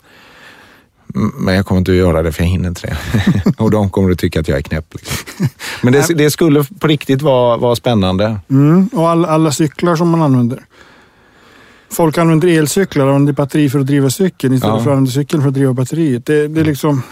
men 1.15 1.55
jag 1.55 1.67
kommer 1.67 1.79
inte 1.79 1.91
att 1.91 1.97
göra 1.97 2.23
det 2.23 2.33
för 2.33 2.43
jag 2.43 2.51
hinner 2.51 2.69
inte 2.69 2.87
det. 2.87 2.97
och 3.63 3.71
de 3.71 3.91
kommer 3.91 4.11
att 4.13 4.19
tycka 4.19 4.41
att 4.41 4.49
jag 4.49 4.59
är 4.59 4.63
knäpp. 4.63 4.95
Liksom. 4.95 5.49
Men 5.83 5.93
det, 5.93 6.07
det 6.17 6.31
skulle 6.31 6.65
på 6.79 6.87
riktigt 6.87 7.23
vara, 7.23 7.57
vara 7.57 7.77
spännande. 7.77 8.41
Mm. 8.51 8.89
Och 8.93 9.09
all, 9.09 9.25
alla 9.25 9.53
cyklar 9.53 9.97
som 9.97 10.09
man 10.11 10.23
använder. 10.23 10.65
Folk 11.93 12.19
använder 12.19 12.49
elcyklar 12.49 13.05
och 13.07 13.11
använder 13.11 13.33
batteri 13.33 13.71
för 13.71 13.79
att 13.79 13.87
driva 13.87 14.11
cykeln 14.11 14.55
istället 14.55 14.77
Ja. 14.77 14.83
för 14.83 14.91
att 14.91 14.97
använda 14.97 15.11
cykeln 15.11 15.43
för 15.43 15.49
att 15.49 15.55
driva 15.55 15.73
batteriet. 15.73 16.27
Det, 16.27 16.49
det 16.49 16.61
är 16.61 16.65
liksom... 16.65 17.03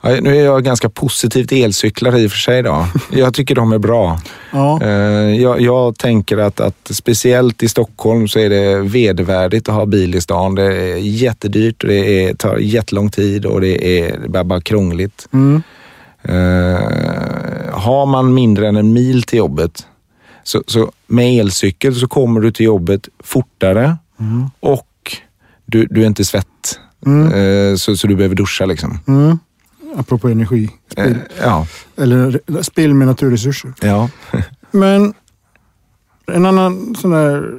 Ja, 0.00 0.20
nu 0.20 0.36
är 0.36 0.44
jag 0.44 0.64
ganska 0.64 0.88
positivt 0.88 1.52
elcyklar 1.52 2.18
i 2.18 2.26
och 2.26 2.30
för 2.30 2.38
sig. 2.38 2.62
Då. 2.62 2.86
Jag 3.12 3.34
tycker 3.34 3.54
de 3.54 3.72
är 3.72 3.78
bra. 3.78 4.20
Ja. 4.52 4.82
Eh, 4.82 5.40
Jag, 5.40 5.60
jag 5.60 5.98
tänker 5.98 6.38
att, 6.38 6.60
att 6.60 6.90
speciellt 6.90 7.62
i 7.62 7.68
Stockholm 7.68 8.28
så 8.28 8.38
är 8.38 8.50
det 8.50 8.80
vedervärdigt 8.80 9.68
att 9.68 9.74
ha 9.74 9.86
bil 9.86 10.14
i 10.14 10.20
stan. 10.20 10.54
Det 10.54 10.62
är 10.62 10.96
jättedyrt, 10.96 11.82
och 11.82 11.88
det 11.88 12.24
är, 12.24 12.34
tar 12.34 12.56
jättelång 12.56 13.10
tid 13.10 13.46
och 13.46 13.60
det 13.60 14.00
är, 14.00 14.18
det 14.28 14.38
är 14.38 14.44
bara 14.44 14.60
krångligt. 14.60 15.28
Mm. 15.32 15.62
Eh, 16.22 16.80
har 17.72 18.06
man 18.06 18.34
mindre 18.34 18.68
än 18.68 18.76
en 18.76 18.92
mil 18.92 19.22
till 19.22 19.38
jobbet, 19.38 19.86
så, 20.42 20.62
så 20.66 20.92
med 21.06 21.40
elcykel 21.40 21.94
så 21.94 22.08
kommer 22.08 22.40
du 22.40 22.52
till 22.52 22.66
jobbet 22.66 23.08
fortare 23.24 23.96
och 24.60 25.16
du, 25.66 25.86
du 25.90 26.02
är 26.02 26.06
inte 26.06 26.24
svett. 26.24 26.78
Eh, 27.06 27.76
så, 27.76 27.96
så 27.96 28.06
du 28.06 28.16
behöver 28.16 28.34
duscha 28.34 28.66
liksom. 28.66 28.98
Mm. 29.08 29.38
Apropå 29.96 30.28
energi. 30.28 30.70
Eh, 30.96 31.04
Spill. 31.04 31.18
ja, 31.40 31.66
Eller 31.96 32.40
spill 32.62 32.94
med 32.94 33.06
naturresurser. 33.08 33.72
ja. 33.80 34.10
Men 34.70 35.14
en 36.32 36.46
annan 36.46 36.94
sån 36.94 37.10
där 37.10 37.52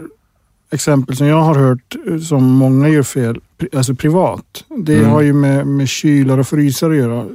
exempel 0.71 1.15
som 1.17 1.27
jag 1.27 1.41
har 1.41 1.55
hört 1.55 1.95
eh, 2.07 2.17
som 2.19 2.43
många 2.43 2.89
gör 2.89 3.03
fel, 3.03 3.39
alltså 3.75 3.95
privat. 3.95 4.63
Det 4.77 4.97
Mm. 4.97 5.09
har 5.09 5.21
ju 5.21 5.33
med, 5.33 5.67
med 5.67 5.89
kylar 5.89 6.37
och 6.37 6.47
frysar 6.47 6.89
att 6.91 6.97
göra. 6.97 7.25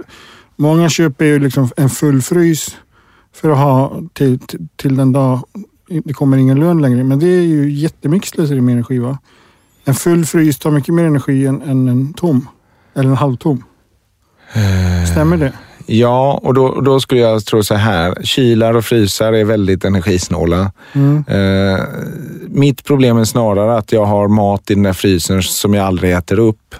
Många 0.56 0.88
köper 0.88 1.24
ju 1.24 1.38
liksom 1.38 1.68
en 1.76 1.90
full 1.90 2.22
frys 2.22 2.76
för 3.34 3.50
att 3.50 3.58
ha 3.58 4.02
till, 4.12 4.38
till, 4.38 4.68
till 4.76 4.96
den 4.96 5.12
dag 5.12 5.40
det 6.04 6.12
kommer 6.12 6.36
ingen 6.36 6.60
lön 6.60 6.82
längre. 6.82 7.04
Men 7.04 7.18
det 7.18 7.26
är 7.28 7.42
ju 7.42 7.70
jättemycket 7.70 8.28
slöseri 8.28 8.60
med 8.60 8.72
energi 8.72 8.98
va? 8.98 9.18
En 9.84 9.94
full 9.94 10.24
frys 10.26 10.58
tar 10.58 10.70
mycket 10.70 10.94
mer 10.94 11.04
energi 11.04 11.46
än, 11.46 11.62
än 11.62 11.88
en 11.88 12.12
tom. 12.14 12.48
Eller 12.94 13.10
en 13.10 13.16
halvtom. 13.16 13.64
Stämmer 15.06 15.36
det? 15.36 15.52
Ja, 15.86 16.40
och 16.42 16.54
då, 16.54 16.80
då 16.80 17.00
skulle 17.00 17.20
jag 17.20 17.44
tro 17.44 17.62
så 17.62 17.74
här. 17.74 18.14
Kylar 18.22 18.74
och 18.74 18.84
frysar 18.84 19.32
är 19.32 19.44
väldigt 19.44 19.84
energisnåla. 19.84 20.72
Mm. 20.92 21.24
Eh, 21.28 21.80
mitt 22.48 22.84
problem 22.84 23.18
är 23.18 23.24
snarare 23.24 23.78
att 23.78 23.92
jag 23.92 24.04
har 24.04 24.28
mat 24.28 24.70
i 24.70 24.74
den 24.74 24.82
där 24.82 24.92
frysen 24.92 25.42
som 25.42 25.74
jag 25.74 25.86
aldrig 25.86 26.12
äter 26.12 26.38
upp. 26.38 26.74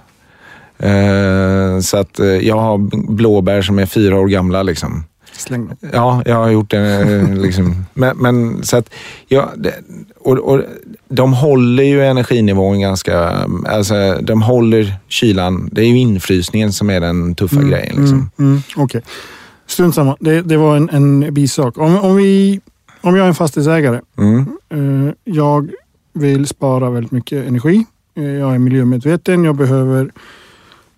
Eh, 0.79 1.81
så 1.81 1.97
att 1.97 2.21
eh, 2.21 2.27
jag 2.27 2.59
har 2.59 2.79
blåbär 3.13 3.63
som 3.63 3.79
är 3.79 3.87
fyra 3.87 4.21
år 4.21 4.27
gamla. 4.27 4.63
Liksom. 4.63 5.05
Släng 5.33 5.67
dem. 5.67 5.77
Ja, 5.93 6.23
jag 6.27 6.37
har 6.37 6.51
gjort 6.51 6.71
det. 6.71 7.01
eh, 7.01 7.35
Liksom. 7.35 7.85
Men, 7.95 8.17
men 8.17 8.63
så 8.63 8.77
att, 8.77 8.91
ja, 9.29 9.53
och, 10.21 10.39
och, 10.39 10.61
de 11.09 11.33
håller 11.33 11.83
ju 11.83 12.05
energinivån 12.05 12.81
ganska... 12.81 13.47
Alltså, 13.69 14.19
de 14.23 14.43
håller 14.43 14.95
kylan. 15.09 15.69
Det 15.73 15.81
är 15.83 15.87
ju 15.87 15.99
infrysningen 15.99 16.73
som 16.73 16.91
är 16.91 17.01
den 17.01 17.35
tuffa 17.35 17.63
grejen. 17.63 17.97
Liksom. 17.97 18.31
Mm, 18.39 18.51
mm, 18.51 18.63
Okej. 18.77 19.03
Strunt 19.67 19.95
samma. 19.95 20.17
Det, 20.21 20.43
det 20.43 20.57
var 20.57 20.77
en, 20.77 20.91
en 20.91 21.35
bisak. 21.35 21.79
Om, 21.79 21.99
om, 21.99 22.17
vi, 22.17 22.61
om 23.01 23.17
jag 23.17 23.25
är 23.25 23.29
en 23.29 23.35
fastighetsägare. 23.35 24.01
Mm. 24.19 24.47
Eh, 24.71 25.15
jag 25.25 25.71
vill 26.13 26.47
spara 26.47 26.91
väldigt 26.91 27.13
mycket 27.13 27.49
energi. 27.49 27.85
Eh, 28.17 28.25
jag 28.25 28.55
är 28.55 28.59
miljömedveten. 28.59 29.45
Jag 29.45 29.57
behöver... 29.57 30.11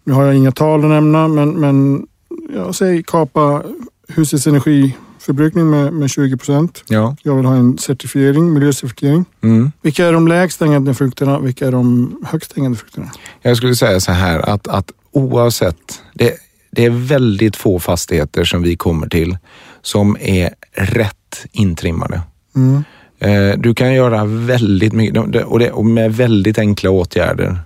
Nu 0.04 0.12
har 0.12 0.24
jag 0.24 0.34
inga 0.34 0.52
tal 0.52 0.84
att 0.84 0.90
nämna, 0.90 1.28
men, 1.28 1.50
men 1.50 2.06
jag 2.54 2.74
säger 2.74 3.02
kapa 3.02 3.62
husets 4.08 4.46
energiförbrukning 4.46 5.70
med, 5.70 5.92
med 5.92 6.10
20 6.10 6.36
procent. 6.36 6.84
Ja. 6.88 7.16
Jag 7.22 7.36
vill 7.36 7.44
ha 7.44 7.54
en 7.54 7.78
certifiering, 7.78 8.52
miljöcertifiering. 8.52 9.24
Mm. 9.42 9.72
Vilka 9.82 10.06
är 10.06 10.12
de 10.12 10.28
lägst 10.28 10.60
hängande 10.60 10.94
frukterna? 10.94 11.38
Vilka 11.38 11.66
är 11.66 11.72
de 11.72 12.16
högst 12.26 12.56
hängande 12.56 12.78
frukterna? 12.78 13.10
Jag 13.42 13.56
skulle 13.56 13.74
säga 13.74 14.00
så 14.00 14.12
här 14.12 14.38
att, 14.38 14.68
att 14.68 14.90
oavsett, 15.12 16.02
det, 16.14 16.34
det 16.70 16.84
är 16.84 16.90
väldigt 16.90 17.56
få 17.56 17.78
fastigheter 17.78 18.44
som 18.44 18.62
vi 18.62 18.76
kommer 18.76 19.08
till 19.08 19.38
som 19.82 20.16
är 20.20 20.50
rätt 20.72 21.46
intrimmade. 21.52 22.20
Mm. 22.56 22.84
Eh, 23.18 23.58
Du 23.58 23.74
kan 23.74 23.94
göra 23.94 24.24
väldigt 24.24 24.92
mycket 24.92 25.44
och, 25.46 25.58
det, 25.58 25.70
och 25.72 25.86
med 25.86 26.16
väldigt 26.16 26.58
enkla 26.58 26.90
åtgärder 26.90 27.58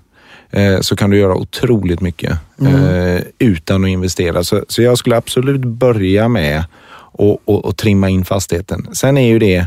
så 0.81 0.97
kan 0.97 1.11
du 1.11 1.19
göra 1.19 1.35
otroligt 1.35 2.01
mycket 2.01 2.33
eh, 2.63 3.23
utan 3.39 3.85
att 3.85 3.91
investera. 3.91 4.45
Så, 4.45 4.65
så 4.69 4.83
jag 4.83 4.99
skulle 4.99 5.17
absolut 5.17 5.61
börja 5.61 6.29
med 6.29 6.59
att 6.59 6.67
och, 7.19 7.65
och 7.65 7.77
trimma 7.77 8.09
in 8.09 8.25
fastigheten. 8.25 8.89
Sen 8.93 9.19
är 9.19 9.29
ju 9.29 9.39
det 9.39 9.67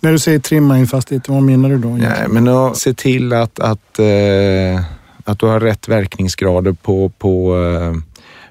När 0.00 0.12
du 0.12 0.18
säger 0.18 0.38
trimma 0.38 0.78
en 0.78 0.86
fastighet, 0.86 1.28
vad 1.28 1.42
menar 1.42 1.68
du 1.68 1.78
då? 1.78 1.88
egentligen? 1.88 2.14
Nej, 2.18 2.28
men 2.28 2.48
att 2.48 2.76
se 2.76 2.94
till 2.94 3.32
att, 3.32 3.60
att, 3.60 3.98
eh, 3.98 4.84
att 5.24 5.38
du 5.38 5.46
har 5.46 5.60
rätt 5.60 5.88
verkningsgrader 5.88 6.72
på, 6.72 7.08
på 7.08 7.56
eh, 7.56 7.94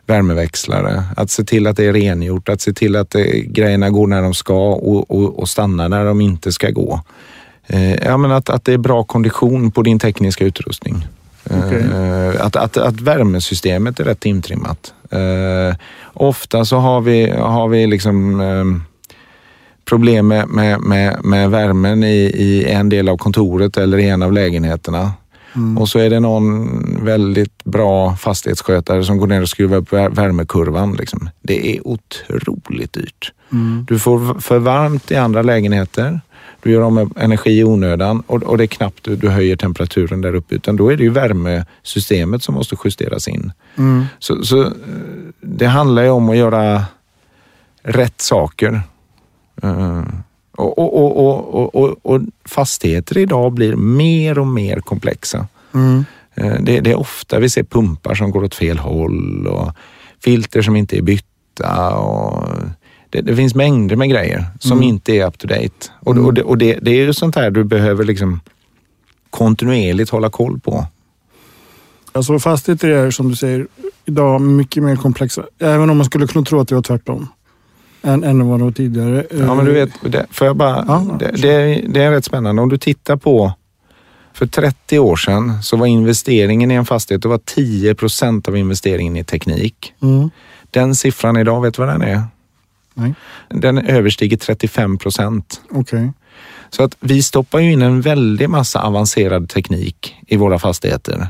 värmeväxlare. 0.05 1.03
Att 1.17 1.29
se 1.29 1.43
till 1.43 1.67
att 1.67 1.77
det 1.77 1.85
är 1.85 1.93
rengjort, 1.93 2.49
att 2.49 2.61
se 2.61 2.73
till 2.73 2.95
att 2.95 3.15
eh, 3.15 3.23
grejerna 3.45 3.89
går 3.89 4.07
när 4.07 4.21
de 4.21 4.33
ska 4.33 4.73
och, 4.73 5.11
och, 5.11 5.39
och 5.39 5.49
stannar 5.49 5.89
när 5.89 6.05
de 6.05 6.21
inte 6.21 6.51
ska 6.51 6.69
gå. 6.69 7.01
Eh, 7.67 7.95
ja, 7.95 8.17
men 8.17 8.31
att, 8.31 8.49
att 8.49 8.65
det 8.65 8.73
är 8.73 8.77
bra 8.77 9.03
kondition 9.03 9.71
på 9.71 9.81
din 9.81 9.99
tekniska 9.99 10.45
utrustning. 10.45 11.07
Okej. 11.43 11.85
Eh, 11.93 12.45
att, 12.45 12.55
att, 12.55 12.77
att 12.77 13.01
värmesystemet 13.01 13.99
är 13.99 14.03
rätt 14.03 14.25
intrimmat. 14.25 14.93
Eh, 15.09 15.75
ofta 16.13 16.65
så 16.65 16.77
har 16.77 17.01
vi, 17.01 17.29
har 17.29 17.67
vi 17.67 17.87
liksom 17.87 18.41
eh, 18.41 18.65
problem 19.85 20.27
med, 20.27 20.47
med, 20.47 20.81
med, 20.81 21.25
med 21.25 21.51
värmen 21.51 22.03
i, 22.03 22.31
i 22.35 22.65
en 22.65 22.89
del 22.89 23.09
av 23.09 23.17
kontoret 23.17 23.77
eller 23.77 23.97
i 23.97 24.09
en 24.09 24.21
av 24.23 24.33
lägenheterna. 24.33 25.13
Och 25.79 25.89
så 25.89 25.99
är 25.99 26.09
det 26.09 26.19
någon 26.19 27.05
väldigt 27.05 27.63
bra 27.63 28.15
fastighetsskötare 28.15 29.03
som 29.03 29.17
går 29.17 29.27
ner 29.27 29.41
och 29.41 29.49
skruvar 29.49 29.77
upp 29.77 29.91
vär- 29.91 30.15
värmekurvan. 30.15 30.93
Liksom. 30.93 31.29
Det 31.41 31.75
är 31.75 31.87
otroligt 31.87 32.93
dyrt. 32.93 33.31
Du 33.87 33.99
får 33.99 34.39
för 34.39 34.59
varmt 34.59 35.11
i 35.11 35.15
andra 35.15 35.41
lägenheter. 35.41 36.21
Du 36.63 36.71
gör 36.71 36.81
av 36.81 36.93
med 36.93 37.11
energi 37.15 37.59
i 37.59 37.63
onödan 37.63 38.23
och, 38.27 38.43
och 38.43 38.57
det 38.57 38.63
är 38.63 38.67
knappt 38.67 39.03
du, 39.03 39.15
du 39.15 39.29
höjer 39.29 39.55
temperaturen 39.55 40.21
där 40.21 40.35
uppe 40.35 40.55
utan 40.55 40.75
då 40.75 40.91
är 40.91 40.97
det 40.97 41.03
ju 41.03 41.09
värmesystemet 41.09 42.43
som 42.43 42.55
måste 42.55 42.75
justeras 42.85 43.27
in. 43.27 43.51
Mm. 43.77 44.05
Så, 44.19 44.45
så 44.45 44.61
eh, 44.61 44.69
det 45.41 45.65
handlar 45.65 46.03
ju 46.03 46.09
om 46.09 46.29
att 46.29 46.37
göra 46.37 46.85
rätt 47.83 48.21
saker. 48.21 48.81
Och, 50.51 50.79
och, 50.79 50.95
och, 50.95 51.25
och, 51.25 51.55
och, 51.55 51.75
och, 51.75 51.97
och 52.01 52.21
fastigheter 52.45 53.17
idag 53.17 53.53
blir 53.53 53.75
mer 53.75 54.39
och 54.39 54.47
mer 54.47 54.79
komplexa. 54.79 55.47
Mm. 55.73 56.05
Eh, 56.35 56.61
Det, 56.61 56.79
det 56.79 56.91
är 56.91 56.99
ofta 56.99 57.39
vi 57.39 57.49
ser 57.49 57.63
pumpar 57.63 58.15
som 58.15 58.31
går 58.31 58.43
åt 58.43 58.55
fel 58.55 58.79
håll 58.79 59.47
och 59.47 59.71
filter 60.23 60.61
som 60.61 60.75
inte 60.75 60.97
är 60.97 61.01
bytta 61.01 61.95
och 61.95 62.47
det, 63.11 63.21
det 63.21 63.35
finns 63.35 63.55
mängder 63.55 63.95
med 63.95 64.09
grejer 64.09 64.45
som 64.59 64.71
Mm. 64.77 64.83
inte 64.89 65.11
är 65.13 65.27
up 65.27 65.37
to 65.37 65.47
date. 65.47 65.69
Och, 65.99 66.17
och, 66.17 66.33
det, 66.33 66.43
och 66.43 66.57
det, 66.57 66.79
det 66.81 66.91
är 66.91 66.95
ju 66.95 67.13
sånt 67.13 67.35
här 67.35 67.51
du 67.51 67.63
behöver 67.63 68.03
liksom 68.05 68.39
kontinuerligt 69.29 70.09
hålla 70.09 70.29
koll 70.29 70.59
på. 70.59 70.85
Alltså 72.11 72.39
fastigheter 72.39 72.89
är 72.89 73.11
som 73.11 73.29
du 73.29 73.35
säger 73.35 73.67
idag 74.05 74.41
mycket 74.41 74.83
mer 74.83 74.95
komplexa. 74.95 75.43
Även 75.59 75.89
om 75.89 75.97
man 75.97 76.05
skulle 76.05 76.27
kunna 76.27 76.45
tro 76.45 76.59
att 76.59 76.67
det 76.67 76.75
var 76.75 76.81
tvärtom. 76.81 77.27
Än, 78.03 78.23
än 78.23 78.47
vad 78.47 78.59
det 78.59 78.63
var 78.63 78.71
tidigare. 78.71 79.25
Ja, 79.31 79.55
men 79.55 79.65
du 79.65 79.71
vet, 79.71 79.89
det, 80.03 80.25
för 80.31 80.45
jag 80.45 80.55
bara, 80.55 80.85
Ja, 80.87 81.17
det, 81.19 81.31
det, 81.41 81.49
är- 81.51 81.87
det 81.87 82.03
är 82.03 82.11
rätt 82.11 82.25
spännande. 82.25 82.61
Om 82.61 82.69
du 82.69 82.77
tittar 82.77 83.15
på, 83.15 83.53
för 84.33 84.47
30 84.47 84.99
år 84.99 85.15
sedan 85.15 85.63
så 85.63 85.77
var 85.77 85.85
investeringen 85.87 86.71
i 86.71 86.73
en 86.73 86.85
fastighet, 86.85 87.21
det 87.21 87.27
var 87.29 87.39
10 87.45 87.95
procent 87.95 88.47
av 88.47 88.57
investeringen 88.57 89.17
i 89.17 89.23
teknik. 89.23 89.93
Mm. 90.01 90.29
Den 90.71 90.95
siffran 90.95 91.37
idag, 91.37 91.61
vet 91.61 91.73
du 91.73 91.81
vad 91.85 91.89
den 91.93 92.01
är? 92.01 92.23
Nej. 92.93 93.13
Den 93.49 93.77
överstiger 93.77 94.37
35 94.37 94.97
procent. 94.97 95.61
Okej. 95.71 96.11
Så 96.69 96.83
att 96.83 96.97
vi 96.99 97.23
stoppar 97.23 97.59
ju 97.59 97.71
in 97.71 97.81
en 97.81 98.01
väldig 98.01 98.49
massa 98.49 98.81
avancerad 98.81 99.49
teknik 99.49 100.15
i 100.27 100.37
våra 100.37 100.59
fastigheter. 100.59 101.27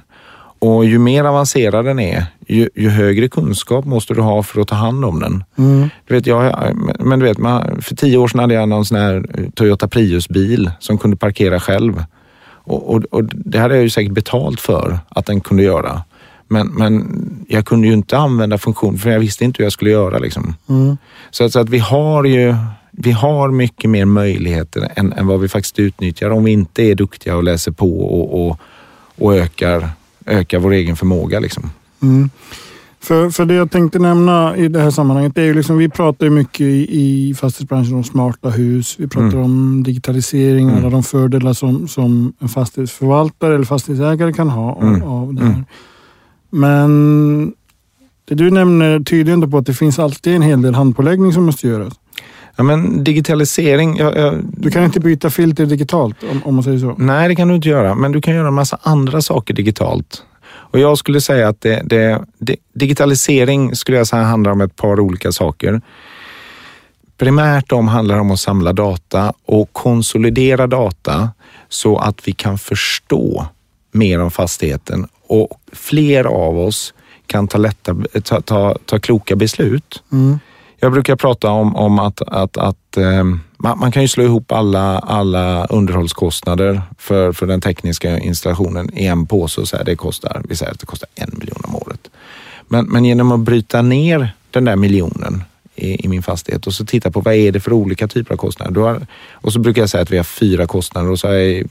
Och 0.59 0.85
ju 0.85 0.99
mer 0.99 1.23
avancerad 1.23 1.85
den 1.85 1.99
är, 1.99 2.25
ju, 2.47 2.69
ju 2.75 2.89
högre 2.89 3.27
kunskap 3.27 3.85
måste 3.85 4.13
du 4.13 4.21
ha 4.21 4.43
för 4.43 4.61
att 4.61 4.67
ta 4.67 4.75
hand 4.75 5.05
om 5.05 5.19
den. 5.19 5.43
Mm. 5.57 5.89
Du 6.07 6.13
vet, 6.13 6.27
jag, 6.27 6.75
men 6.99 7.19
du 7.19 7.25
vet, 7.25 7.37
för 7.85 7.95
tio 7.95 8.17
år 8.17 8.27
sedan 8.27 8.39
hade 8.39 8.53
jag 8.53 8.69
någon 8.69 8.85
sån 8.85 8.97
här 8.97 9.25
Toyota 9.55 9.87
Prius-bil 9.87 10.71
som 10.79 10.97
kunde 10.97 11.17
parkera 11.17 11.59
själv. 11.59 12.03
Och, 12.43 12.95
och, 12.95 13.03
och 13.11 13.23
det 13.23 13.59
hade 13.59 13.75
jag 13.75 13.83
ju 13.83 13.89
säkert 13.89 14.13
betalt 14.13 14.61
för 14.61 14.99
att 15.09 15.25
den 15.25 15.41
kunde 15.41 15.63
göra. 15.63 16.03
Men, 16.51 16.67
men 16.67 17.05
jag 17.47 17.65
kunde 17.65 17.87
ju 17.87 17.93
inte 17.93 18.17
använda 18.17 18.57
funktionen 18.57 18.97
för 18.99 19.09
jag 19.09 19.19
visste 19.19 19.43
inte 19.45 19.57
hur 19.57 19.65
jag 19.65 19.73
skulle 19.73 19.91
göra. 19.91 20.17
Liksom. 20.19 20.53
Mm. 20.69 20.97
Så, 21.31 21.43
att, 21.43 21.51
så 21.51 21.59
att 21.59 21.69
vi 21.69 21.79
har 21.79 22.23
ju 22.23 22.55
vi 22.91 23.11
har 23.11 23.51
mycket 23.51 23.89
mer 23.89 24.05
möjligheter 24.05 24.91
än, 24.95 25.13
än 25.13 25.27
vad 25.27 25.39
vi 25.39 25.47
faktiskt 25.47 25.79
utnyttjar 25.79 26.29
om 26.29 26.43
vi 26.43 26.51
inte 26.51 26.83
är 26.83 26.95
duktiga 26.95 27.35
och 27.35 27.43
läser 27.43 27.71
på 27.71 28.01
och, 28.01 28.47
och, 28.47 28.59
och 29.17 29.35
ökar, 29.35 29.89
ökar 30.25 30.59
vår 30.59 30.71
egen 30.71 30.95
förmåga. 30.95 31.39
Liksom. 31.39 31.69
Mm. 32.01 32.29
För, 32.99 33.29
för 33.29 33.45
det 33.45 33.53
jag 33.53 33.71
tänkte 33.71 33.99
nämna 33.99 34.57
i 34.57 34.67
det 34.67 34.79
här 34.79 34.91
sammanhanget 34.91 35.37
är 35.37 35.43
ju 35.43 35.53
liksom, 35.53 35.77
vi 35.77 35.89
pratar 35.89 36.25
ju 36.25 36.29
mycket 36.29 36.61
i, 36.61 36.87
i 37.01 37.33
fastighetsbranschen 37.33 37.95
om 37.95 38.03
smarta 38.03 38.49
hus. 38.49 38.95
Vi 38.99 39.07
pratar 39.07 39.27
Mm. 39.27 39.43
om 39.43 39.83
digitalisering 39.83 40.65
och 40.65 40.71
Mm. 40.71 40.83
alla 40.83 40.91
de 40.91 41.03
fördelar 41.03 41.53
som, 41.53 41.87
som 41.87 42.33
en 42.39 42.49
fastighetsförvaltare 42.49 43.55
eller 43.55 43.65
fastighetsägare 43.65 44.33
kan 44.33 44.49
ha 44.49 44.71
av, 44.75 44.83
Mm. 44.83 45.03
av 45.03 45.33
det 45.33 45.45
här. 45.45 45.63
Men 46.51 47.53
det 48.25 48.35
du 48.35 48.51
nämner 48.51 48.99
tyder 48.99 49.33
ändå 49.33 49.47
på 49.47 49.57
att 49.57 49.65
det 49.65 49.73
finns 49.73 49.99
alltid 49.99 50.35
en 50.35 50.41
hel 50.41 50.61
del 50.61 50.75
handpåläggning 50.75 51.33
som 51.33 51.45
måste 51.45 51.67
göras. 51.67 51.93
Ja, 52.55 52.63
men 52.63 53.03
digitalisering, 53.03 53.97
jag, 53.97 54.17
jag, 54.17 54.39
Du 54.57 54.71
kan 54.71 54.83
inte 54.83 54.99
byta 54.99 55.29
filter 55.29 55.65
digitalt 55.65 56.23
om, 56.31 56.41
om 56.43 56.55
man 56.55 56.63
säger 56.63 56.79
så. 56.79 56.95
Nej, 56.97 57.27
det 57.27 57.35
kan 57.35 57.47
du 57.47 57.55
inte 57.55 57.69
göra, 57.69 57.95
men 57.95 58.11
du 58.11 58.21
kan 58.21 58.35
göra 58.35 58.47
en 58.47 58.53
massa 58.53 58.77
andra 58.81 59.21
saker 59.21 59.53
digitalt. 59.53 60.23
Och 60.43 60.79
jag 60.79 60.97
skulle 60.97 61.21
säga 61.21 61.47
att 61.47 61.61
det, 61.61 61.81
det, 61.85 62.25
det, 62.37 62.55
digitalisering 62.73 63.75
skulle 63.75 63.97
jag 63.97 64.07
säga 64.07 64.23
handlar 64.23 64.51
om 64.51 64.61
ett 64.61 64.75
par 64.75 64.99
olika 64.99 65.31
saker. 65.31 65.81
Primärt 67.17 67.71
om 67.71 67.87
handlar 67.87 68.19
om 68.19 68.31
att 68.31 68.39
samla 68.39 68.73
data 68.73 69.33
och 69.45 69.73
konsolidera 69.73 70.67
data 70.67 71.29
så 71.69 71.97
att 71.97 72.27
vi 72.27 72.31
kan 72.31 72.57
förstå 72.57 73.45
mer 73.91 74.21
om 74.21 74.31
fastigheten 74.31 75.07
och 75.31 75.59
fler 75.71 76.23
av 76.23 76.59
oss 76.59 76.93
kan 77.27 77.47
ta, 77.47 77.57
lätta, 77.57 77.95
ta, 78.23 78.41
ta, 78.41 78.77
ta 78.85 78.99
kloka 78.99 79.35
beslut. 79.35 80.03
Mm. 80.11 80.39
Jag 80.79 80.91
brukar 80.91 81.15
prata 81.15 81.49
om, 81.49 81.75
om 81.75 81.99
att, 81.99 82.21
att, 82.21 82.57
att 82.57 82.97
eh, 82.97 83.23
man, 83.57 83.79
man 83.79 83.91
kan 83.91 84.01
ju 84.01 84.07
slå 84.07 84.23
ihop 84.23 84.51
alla, 84.51 84.99
alla 84.99 85.65
underhållskostnader 85.65 86.81
för, 86.97 87.31
för 87.31 87.45
den 87.45 87.61
tekniska 87.61 88.19
installationen 88.19 88.97
i 88.97 89.05
en 89.05 89.25
påse 89.25 89.61
och 89.61 89.67
säga 89.67 89.83
det 89.83 89.95
kostar, 89.95 90.41
vi 90.49 90.55
säger 90.55 90.71
att 90.71 90.79
det 90.79 90.85
kostar 90.85 91.09
en 91.15 91.31
miljon 91.33 91.61
om 91.63 91.75
året. 91.75 92.09
Men, 92.67 92.85
men 92.85 93.05
genom 93.05 93.31
att 93.31 93.39
bryta 93.39 93.81
ner 93.81 94.35
den 94.51 94.65
där 94.65 94.75
miljonen 94.75 95.43
i, 95.75 96.05
i 96.05 96.07
min 96.07 96.23
fastighet 96.23 96.67
och 96.67 96.73
så 96.73 96.85
titta 96.85 97.11
på 97.11 97.21
vad 97.21 97.33
är 97.33 97.51
det 97.51 97.59
för 97.59 97.73
olika 97.73 98.07
typer 98.07 98.33
av 98.33 98.37
kostnader. 98.37 98.71
Du 98.71 98.79
har, 98.79 99.07
och 99.31 99.53
så 99.53 99.59
brukar 99.59 99.81
jag 99.81 99.89
säga 99.89 100.01
att 100.01 100.11
vi 100.11 100.17
har 100.17 100.23
fyra 100.23 100.67
kostnader 100.67 101.09
och 101.09 101.19
så 101.19 101.27
har 101.27 101.33
jag 101.33 101.67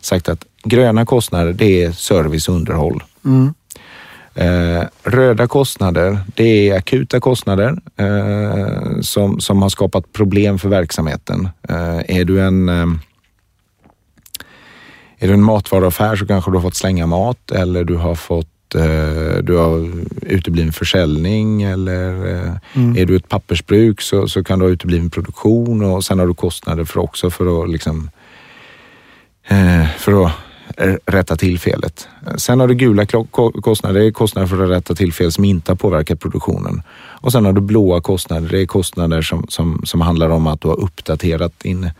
sagt 0.00 0.28
att 0.28 0.44
gröna 0.64 1.04
kostnader 1.06 1.52
det 1.52 1.82
är 1.82 1.92
service 1.92 2.48
och 2.48 2.54
underhåll. 2.54 3.02
Mm. 3.24 3.54
Eh, 4.34 4.82
röda 5.02 5.46
kostnader, 5.46 6.18
det 6.34 6.68
är 6.68 6.76
akuta 6.76 7.20
kostnader 7.20 7.78
eh, 7.96 9.00
som, 9.00 9.40
som 9.40 9.62
har 9.62 9.68
skapat 9.68 10.12
problem 10.12 10.58
för 10.58 10.68
verksamheten. 10.68 11.48
Eh, 11.68 12.16
är, 12.18 12.24
du 12.24 12.40
en, 12.40 12.68
eh, 12.68 12.86
är 15.18 15.28
du 15.28 15.34
en 15.34 15.42
matvaruaffär 15.42 16.16
så 16.16 16.26
kanske 16.26 16.50
du 16.50 16.56
har 16.56 16.62
fått 16.62 16.76
slänga 16.76 17.06
mat 17.06 17.50
eller 17.50 17.84
du 17.84 17.94
har 17.96 18.14
fått 18.14 18.74
eh, 18.74 19.42
du 19.42 19.56
har 19.56 19.90
utebliven 20.22 20.72
försäljning 20.72 21.62
eller 21.62 22.34
eh, 22.34 22.52
Mm. 22.74 22.96
är 22.96 23.06
du 23.06 23.16
ett 23.16 23.28
pappersbruk 23.28 24.00
så, 24.00 24.28
så 24.28 24.44
kan 24.44 24.58
du 24.58 24.64
ha 24.64 24.70
utebliven 24.70 25.10
produktion 25.10 25.82
och 25.84 26.04
sen 26.04 26.18
har 26.18 26.26
du 26.26 26.34
kostnader 26.34 26.84
för 26.84 27.00
också 27.00 27.30
för 27.30 27.64
att 27.64 27.70
liksom 27.70 28.10
för 29.98 30.26
att 30.26 30.32
eh, 30.76 30.94
rätta 31.06 31.36
till 31.36 31.58
felet. 31.58 32.08
Sen 32.36 32.60
har 32.60 32.68
du 32.68 32.74
gula 32.74 33.06
kostnader, 33.62 34.00
det 34.00 34.06
är 34.06 34.10
kostnader 34.10 34.48
för 34.48 34.64
att 34.64 34.70
rätta 34.70 34.94
till 34.94 35.12
fel 35.12 35.32
som 35.32 35.44
inte 35.44 35.72
har 35.72 35.76
påverkat 35.76 36.20
produktionen. 36.20 36.82
Och 36.98 37.32
sen 37.32 37.44
har 37.44 37.52
du 37.52 37.60
blåa 37.60 38.00
kostnader, 38.00 38.48
det 38.48 38.60
är 38.60 38.66
kostnader 38.66 39.22
som, 39.22 39.46
som, 39.48 39.82
som 39.84 40.00
handlar 40.00 40.28
om 40.28 40.46
att 40.46 40.60
du 40.60 40.68
har 40.68 40.80
uppdaterat 40.80 41.52
din, 41.58 41.90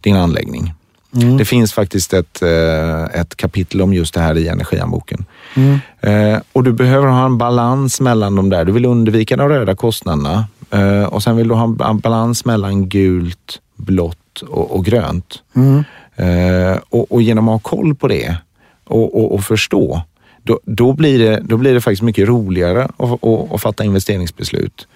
din 0.00 0.16
anläggning. 0.16 0.74
Mm. 1.14 1.36
Det 1.36 1.44
finns 1.44 1.72
faktiskt 1.72 2.12
ett, 2.12 2.42
eh, 2.42 3.20
ett 3.20 3.36
kapitel 3.36 3.82
om 3.82 3.94
just 3.94 4.14
det 4.14 4.20
här 4.20 4.36
i 4.36 4.48
energihandboken. 4.48 5.24
Mm. 5.54 5.78
Eh, 6.00 6.40
och 6.52 6.64
du 6.64 6.72
behöver 6.72 7.06
ha 7.06 7.26
en 7.26 7.38
balans 7.38 8.00
mellan 8.00 8.36
de 8.36 8.50
där. 8.50 8.64
Du 8.64 8.72
vill 8.72 8.84
undvika 8.84 9.36
de 9.36 9.48
röda 9.48 9.74
kostnaderna 9.74 10.44
eh, 10.70 11.04
och 11.04 11.22
sen 11.22 11.36
vill 11.36 11.48
du 11.48 11.54
ha 11.54 11.64
en 11.64 11.76
ba- 11.76 11.94
balans 11.94 12.44
mellan 12.44 12.88
gult, 12.88 13.60
blått 13.76 14.42
och, 14.48 14.76
och 14.76 14.84
grönt. 14.84 15.42
Mm. 15.56 15.84
Eh, 16.16 16.78
och, 16.88 17.12
och 17.12 17.22
genom 17.22 17.48
att 17.48 17.52
ha 17.62 17.70
koll 17.70 17.94
på 17.94 18.08
det 18.08 18.36
och, 18.84 19.18
och, 19.18 19.34
och 19.34 19.44
förstå, 19.44 20.02
då, 20.42 20.60
då, 20.64 20.92
blir 20.92 21.18
det, 21.18 21.40
då 21.44 21.56
blir 21.56 21.74
det 21.74 21.80
faktiskt 21.80 22.02
mycket 22.02 22.28
roligare 22.28 22.84
att, 22.84 23.24
att, 23.24 23.52
att 23.52 23.62
fatta 23.62 23.84
investeringsbeslut. 23.84 24.86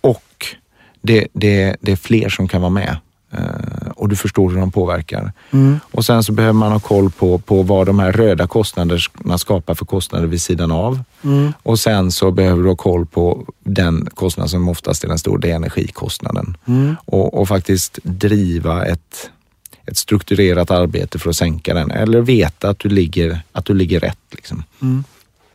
Och 0.00 0.46
det, 1.02 1.28
det, 1.32 1.76
det 1.80 1.92
är 1.92 1.96
fler 1.96 2.28
som 2.28 2.48
kan 2.48 2.60
vara 2.60 2.70
med 2.70 2.96
eh, 3.32 3.90
och 3.96 4.08
du 4.08 4.16
förstår 4.16 4.50
hur 4.50 4.58
de 4.58 4.70
påverkar. 4.70 5.32
Mm. 5.50 5.80
Och 5.90 6.04
sen 6.04 6.22
så 6.22 6.32
behöver 6.32 6.52
man 6.52 6.72
ha 6.72 6.80
koll 6.80 7.10
på, 7.10 7.38
på 7.38 7.62
vad 7.62 7.86
de 7.86 7.98
här 7.98 8.12
röda 8.12 8.46
kostnaderna 8.46 9.38
skapar 9.38 9.74
för 9.74 9.84
kostnader 9.84 10.26
vid 10.26 10.42
sidan 10.42 10.72
av. 10.72 11.00
Mm. 11.22 11.52
Och 11.62 11.78
sen 11.78 12.12
så 12.12 12.30
behöver 12.30 12.62
du 12.62 12.68
ha 12.68 12.76
koll 12.76 13.06
på 13.06 13.46
den 13.64 14.08
kostnad 14.14 14.50
som 14.50 14.68
oftast 14.68 15.04
är 15.04 15.08
den 15.08 15.18
stora, 15.18 15.40
det 15.40 15.50
är 15.50 15.54
energikostnaden. 15.54 16.56
Mm. 16.66 16.96
Och, 17.04 17.40
och 17.40 17.48
faktiskt 17.48 17.98
driva 18.02 18.84
ett, 18.84 19.30
ett 19.86 19.96
strukturerat 19.96 20.70
arbete 20.70 21.18
för 21.18 21.30
att 21.30 21.36
sänka 21.36 21.74
den. 21.74 21.90
Eller 21.90 22.20
veta 22.20 22.68
att 22.68 22.78
du 22.78 22.88
ligger, 22.88 23.40
att 23.52 23.64
du 23.64 23.74
ligger 23.74 24.00
rätt. 24.00 24.18
Liksom. 24.30 24.64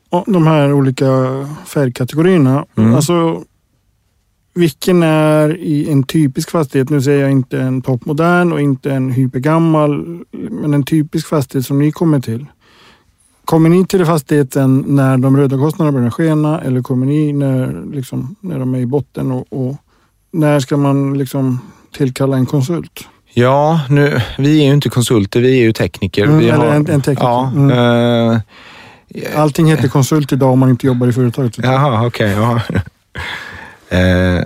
Och 0.10 0.24
de 0.28 0.48
här 0.48 0.74
olika 0.74 1.06
färgkategorierna. 1.66 2.66
Mm. 2.76 2.96
Alltså, 2.96 3.44
vilken 4.54 5.04
är 5.04 5.58
i 5.58 5.90
en 5.92 6.04
typisk 6.04 6.52
fastighet, 6.52 6.90
nu 6.90 7.02
säger 7.02 7.22
jag 7.22 7.32
inte 7.32 7.60
en 7.62 7.82
toppmodern 7.82 8.52
och 8.52 8.62
inte 8.62 8.92
en 8.92 9.12
hypergammal, 9.12 10.24
men 10.32 10.74
en 10.74 10.84
typisk 10.84 11.28
fastighet 11.28 11.66
som 11.66 11.80
ni 11.80 11.92
kommer 11.92 12.20
till. 12.20 12.46
Kommer 13.46 13.70
ni 13.70 13.86
till 13.86 14.06
fastigheten 14.06 14.84
när 14.88 15.18
de 15.18 15.38
röda 15.38 15.58
kostnaderna 15.58 15.98
börjar 15.98 16.12
skena 16.12 16.62
eller 16.62 16.82
kommer 16.82 17.06
ni 17.06 17.34
när, 17.34 17.86
liksom, 17.94 18.36
när 18.40 18.60
de 18.60 18.76
är 18.76 18.80
i 18.80 18.86
botten? 18.86 19.32
Och, 19.32 19.48
och 19.50 19.76
när 20.32 20.60
ska 20.60 20.78
man 20.78 21.18
liksom 21.18 21.60
tillkalla 21.92 22.38
en 22.38 22.46
konsult? 22.46 23.08
Ja, 23.34 23.82
nu, 23.90 24.22
vi 24.38 24.60
är 24.62 24.66
ju 24.66 24.74
inte 24.74 24.90
konsulter, 24.90 25.40
vi 25.42 25.60
är 25.60 25.64
ju 25.64 25.74
tekniker. 25.74 26.24
Mm, 26.24 26.38
vi 26.38 26.50
eller 26.50 26.66
en- 26.66 26.76
en 26.90 27.02
tekniker. 27.02 27.24
Ja, 27.24 27.52
Mm. 27.56 28.32
eh, 28.32 28.40
Allting 29.36 29.68
heter 29.70 29.88
konsult 29.88 30.32
idag 30.32 30.52
om 30.52 30.60
man 30.60 30.70
inte 30.70 30.88
jobbar 30.88 31.08
i 31.08 31.14
företaget. 31.14 31.58
Jaha, 31.58 32.06
okej. 32.08 32.30
ja. 32.32 32.62
eh, 33.98 34.44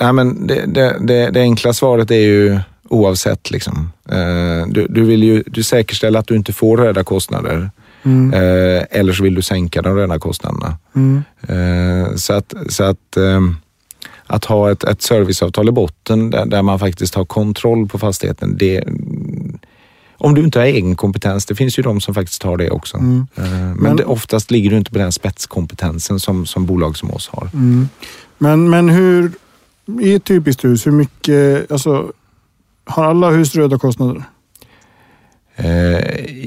nej, 0.00 0.12
men 0.12 0.46
det, 0.46 0.64
det, 0.66 0.96
det, 1.00 1.30
det 1.30 1.40
enkla 1.40 1.72
svaret 1.72 2.10
är 2.10 2.14
ju 2.14 2.58
oavsett. 2.88 3.50
Liksom. 3.50 3.92
Eh, 4.08 4.66
du, 4.68 4.86
du 4.90 5.02
vill 5.04 5.22
ju 5.22 5.42
du 5.46 5.62
säkerställa 5.62 6.18
att 6.18 6.26
du 6.26 6.36
inte 6.36 6.52
får 6.52 6.76
röda 6.76 7.04
kostnader. 7.04 7.70
Mm. 8.04 8.32
Eh, 8.34 8.82
eller 8.90 9.12
så 9.12 9.22
vill 9.22 9.34
du 9.34 9.42
sänka 9.42 9.82
de 9.82 9.96
röda 9.96 10.18
kostnaderna. 10.18 10.78
Mm. 10.96 11.22
Eh, 11.48 12.14
så 12.16 12.32
att, 12.32 12.54
så 12.68 12.84
att, 12.84 13.16
ehm, 13.16 13.56
att 14.26 14.44
ha 14.44 14.70
ett, 14.70 14.84
ett 14.84 15.02
serviceavtal 15.02 15.68
i 15.68 15.72
botten 15.72 16.30
där, 16.30 16.46
där 16.46 16.62
man 16.62 16.78
faktiskt 16.78 17.14
har 17.14 17.24
kontroll 17.24 17.88
på 17.88 17.98
fastigheten, 17.98 18.56
det, 18.58 18.84
Om 20.18 20.34
du 20.34 20.44
inte 20.44 20.58
har 20.58 20.66
egen 20.66 20.96
kompetens, 20.96 21.46
det 21.46 21.54
finns 21.54 21.78
ju 21.78 21.82
de 21.82 22.00
som 22.00 22.14
faktiskt 22.14 22.42
har 22.42 22.56
det 22.56 22.70
också. 22.70 22.96
Mm. 22.96 23.26
Eh, 23.36 23.44
Men, 23.44 23.74
Men- 23.74 23.96
det, 23.96 24.04
oftast 24.04 24.50
ligger 24.50 24.70
du 24.70 24.76
inte 24.76 24.90
på 24.90 24.98
den 24.98 25.12
spetskompetensen 25.12 26.20
som, 26.20 26.46
som 26.46 26.66
bolag 26.66 26.96
som 26.96 27.10
oss 27.10 27.28
har. 27.28 27.50
Mm. 27.52 27.88
Men, 28.38 28.70
men 28.70 28.88
hur, 28.88 29.32
i 30.00 30.14
ett 30.14 30.24
typiskt 30.24 30.64
hus, 30.64 30.86
hur 30.86 30.92
mycket, 30.92 31.72
alltså, 31.72 32.12
har 32.84 33.04
alla 33.04 33.30
hus 33.30 33.54
röda 33.54 33.78
kostnader? 33.78 34.24
Eh, 35.56 36.00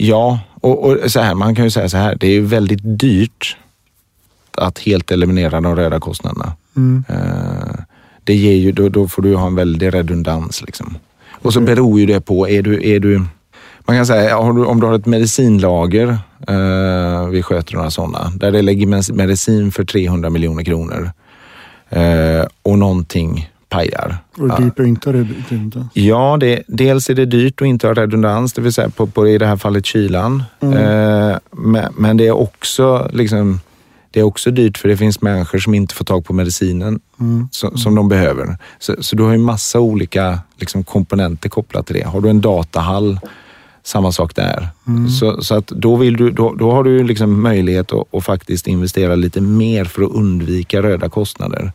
ja, 0.07 0.39
och, 0.61 0.85
och 0.85 1.11
så 1.11 1.19
här, 1.19 1.35
man 1.35 1.55
kan 1.55 1.65
ju 1.65 1.71
säga 1.71 1.89
så 1.89 1.97
här, 1.97 2.15
det 2.19 2.27
är 2.27 2.31
ju 2.31 2.45
väldigt 2.45 2.99
dyrt 2.99 3.57
att 4.57 4.79
helt 4.79 5.11
eliminera 5.11 5.61
de 5.61 5.75
röda 5.75 5.99
kostnaderna. 5.99 6.53
Mm. 6.75 7.03
Eh, 7.07 7.75
det 8.23 8.33
ger 8.33 8.55
ju, 8.55 8.71
då, 8.71 8.89
då 8.89 9.07
får 9.07 9.21
du 9.21 9.35
ha 9.35 9.47
en 9.47 9.55
väldig 9.55 9.93
redundans. 9.93 10.61
Liksom. 10.61 10.97
Och 11.41 11.53
så 11.53 11.61
beror 11.61 11.99
ju 11.99 12.05
det 12.05 12.21
på, 12.21 12.49
är 12.49 12.61
du, 12.61 12.89
är 12.89 12.99
du 12.99 13.21
man 13.89 13.97
kan 13.97 14.05
säga, 14.05 14.37
om 14.37 14.79
du 14.79 14.85
har 14.85 14.93
ett 14.93 15.05
medicinlager, 15.05 16.17
eh, 16.47 17.27
vi 17.27 17.43
sköter 17.43 17.75
några 17.75 17.89
sådana, 17.89 18.31
där 18.35 18.51
det 18.51 18.61
ligger 18.61 18.87
mes- 18.87 19.13
medicin 19.13 19.71
för 19.71 19.83
300 19.83 20.29
miljoner 20.29 20.63
kronor 20.63 21.11
eh, 21.89 22.45
och 22.61 22.79
någonting 22.79 23.49
pajar. 23.69 24.17
Och 24.37 24.47
det 24.47 24.53
är 24.53 24.61
dyrt 24.61 24.79
inte 24.79 25.13
redundans. 25.13 25.91
Ja, 25.93 26.37
det, 26.39 26.63
dels 26.67 27.09
är 27.09 27.13
det 27.13 27.25
dyrt 27.25 27.61
att 27.61 27.67
inte 27.67 27.87
ha 27.87 27.93
redundans, 27.93 28.53
det 28.53 28.61
vill 28.61 28.73
säga 28.73 28.89
på, 28.89 29.07
på 29.07 29.27
i 29.27 29.37
det 29.37 29.45
här 29.45 29.57
fallet 29.57 29.85
kylan. 29.85 30.43
Mm. 30.59 31.39
Men, 31.51 31.93
men 31.97 32.17
det 32.17 32.27
är 32.27 32.37
också 32.37 33.09
liksom, 33.13 33.59
det 34.11 34.19
är 34.19 34.23
också 34.23 34.51
dyrt 34.51 34.77
för 34.77 34.89
det 34.89 34.97
finns 34.97 35.21
människor 35.21 35.59
som 35.59 35.73
inte 35.73 35.95
får 35.95 36.05
tag 36.05 36.25
på 36.25 36.33
medicinen 36.33 36.99
Mm. 37.19 37.47
som, 37.51 37.77
som 37.77 37.95
de 37.95 38.09
behöver. 38.09 38.57
Så, 38.79 38.95
så 39.03 39.15
du 39.15 39.23
har 39.23 39.31
ju 39.31 39.37
massa 39.37 39.79
olika 39.79 40.39
liksom, 40.57 40.83
komponenter 40.83 41.49
kopplat 41.49 41.85
till 41.85 41.95
det. 41.95 42.07
Har 42.07 42.21
du 42.21 42.29
en 42.29 42.41
datahall, 42.41 43.19
samma 43.83 44.11
sak 44.11 44.35
där. 44.35 44.67
Mm. 44.87 45.09
Så, 45.09 45.41
så 45.41 45.55
att 45.55 45.67
då, 45.67 45.95
vill 45.95 46.17
du, 46.17 46.31
då, 46.31 46.55
då 46.55 46.71
har 46.71 46.83
du 46.83 47.03
liksom 47.03 47.41
möjlighet 47.41 47.93
att, 47.93 48.15
att 48.15 48.23
faktiskt 48.23 48.67
investera 48.67 49.15
lite 49.15 49.41
mer 49.41 49.85
för 49.85 50.01
att 50.01 50.11
undvika 50.11 50.81
röda 50.81 51.09
kostnader. 51.09 51.71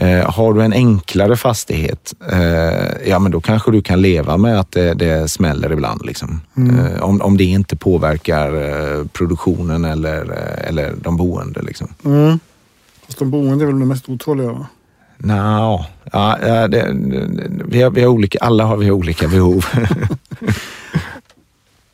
Eh, 0.00 0.30
har 0.30 0.54
du 0.54 0.62
en 0.62 0.72
enklare 0.72 1.36
fastighet, 1.36 2.14
eh, 2.32 3.08
ja 3.08 3.18
men 3.18 3.32
då 3.32 3.40
kanske 3.40 3.70
du 3.70 3.82
kan 3.82 4.02
leva 4.02 4.36
med 4.36 4.60
att 4.60 4.72
det, 4.72 4.94
det 4.94 5.28
smäller 5.30 5.72
ibland. 5.72 6.06
Liksom. 6.06 6.40
Mm. 6.56 6.78
Eh, 6.78 7.02
om, 7.02 7.20
om 7.22 7.36
det 7.36 7.44
inte 7.44 7.76
påverkar 7.76 8.54
eh, 8.54 9.04
produktionen 9.12 9.84
eller, 9.84 10.22
eh, 10.22 10.68
eller 10.68 10.94
de 11.02 11.16
boende. 11.16 11.62
Liksom. 11.62 11.88
Mm. 12.04 12.38
Fast 13.06 13.18
de 13.18 13.30
boende 13.30 13.64
är 13.64 13.66
väl 13.66 13.78
de 13.80 13.88
mest 13.88 14.08
otåliga? 14.08 14.52
Va? 14.52 14.66
Ja, 15.24 15.86
ja, 16.12 16.38
det, 16.68 16.68
det- 16.68 17.64
vi, 17.64 17.82
har, 17.82 17.90
vi 17.90 18.00
har 18.02 18.08
olika, 18.08 18.38
alla 18.40 18.64
har 18.64 18.76
vi 18.76 18.90
olika 18.90 19.28
behov. 19.28 19.64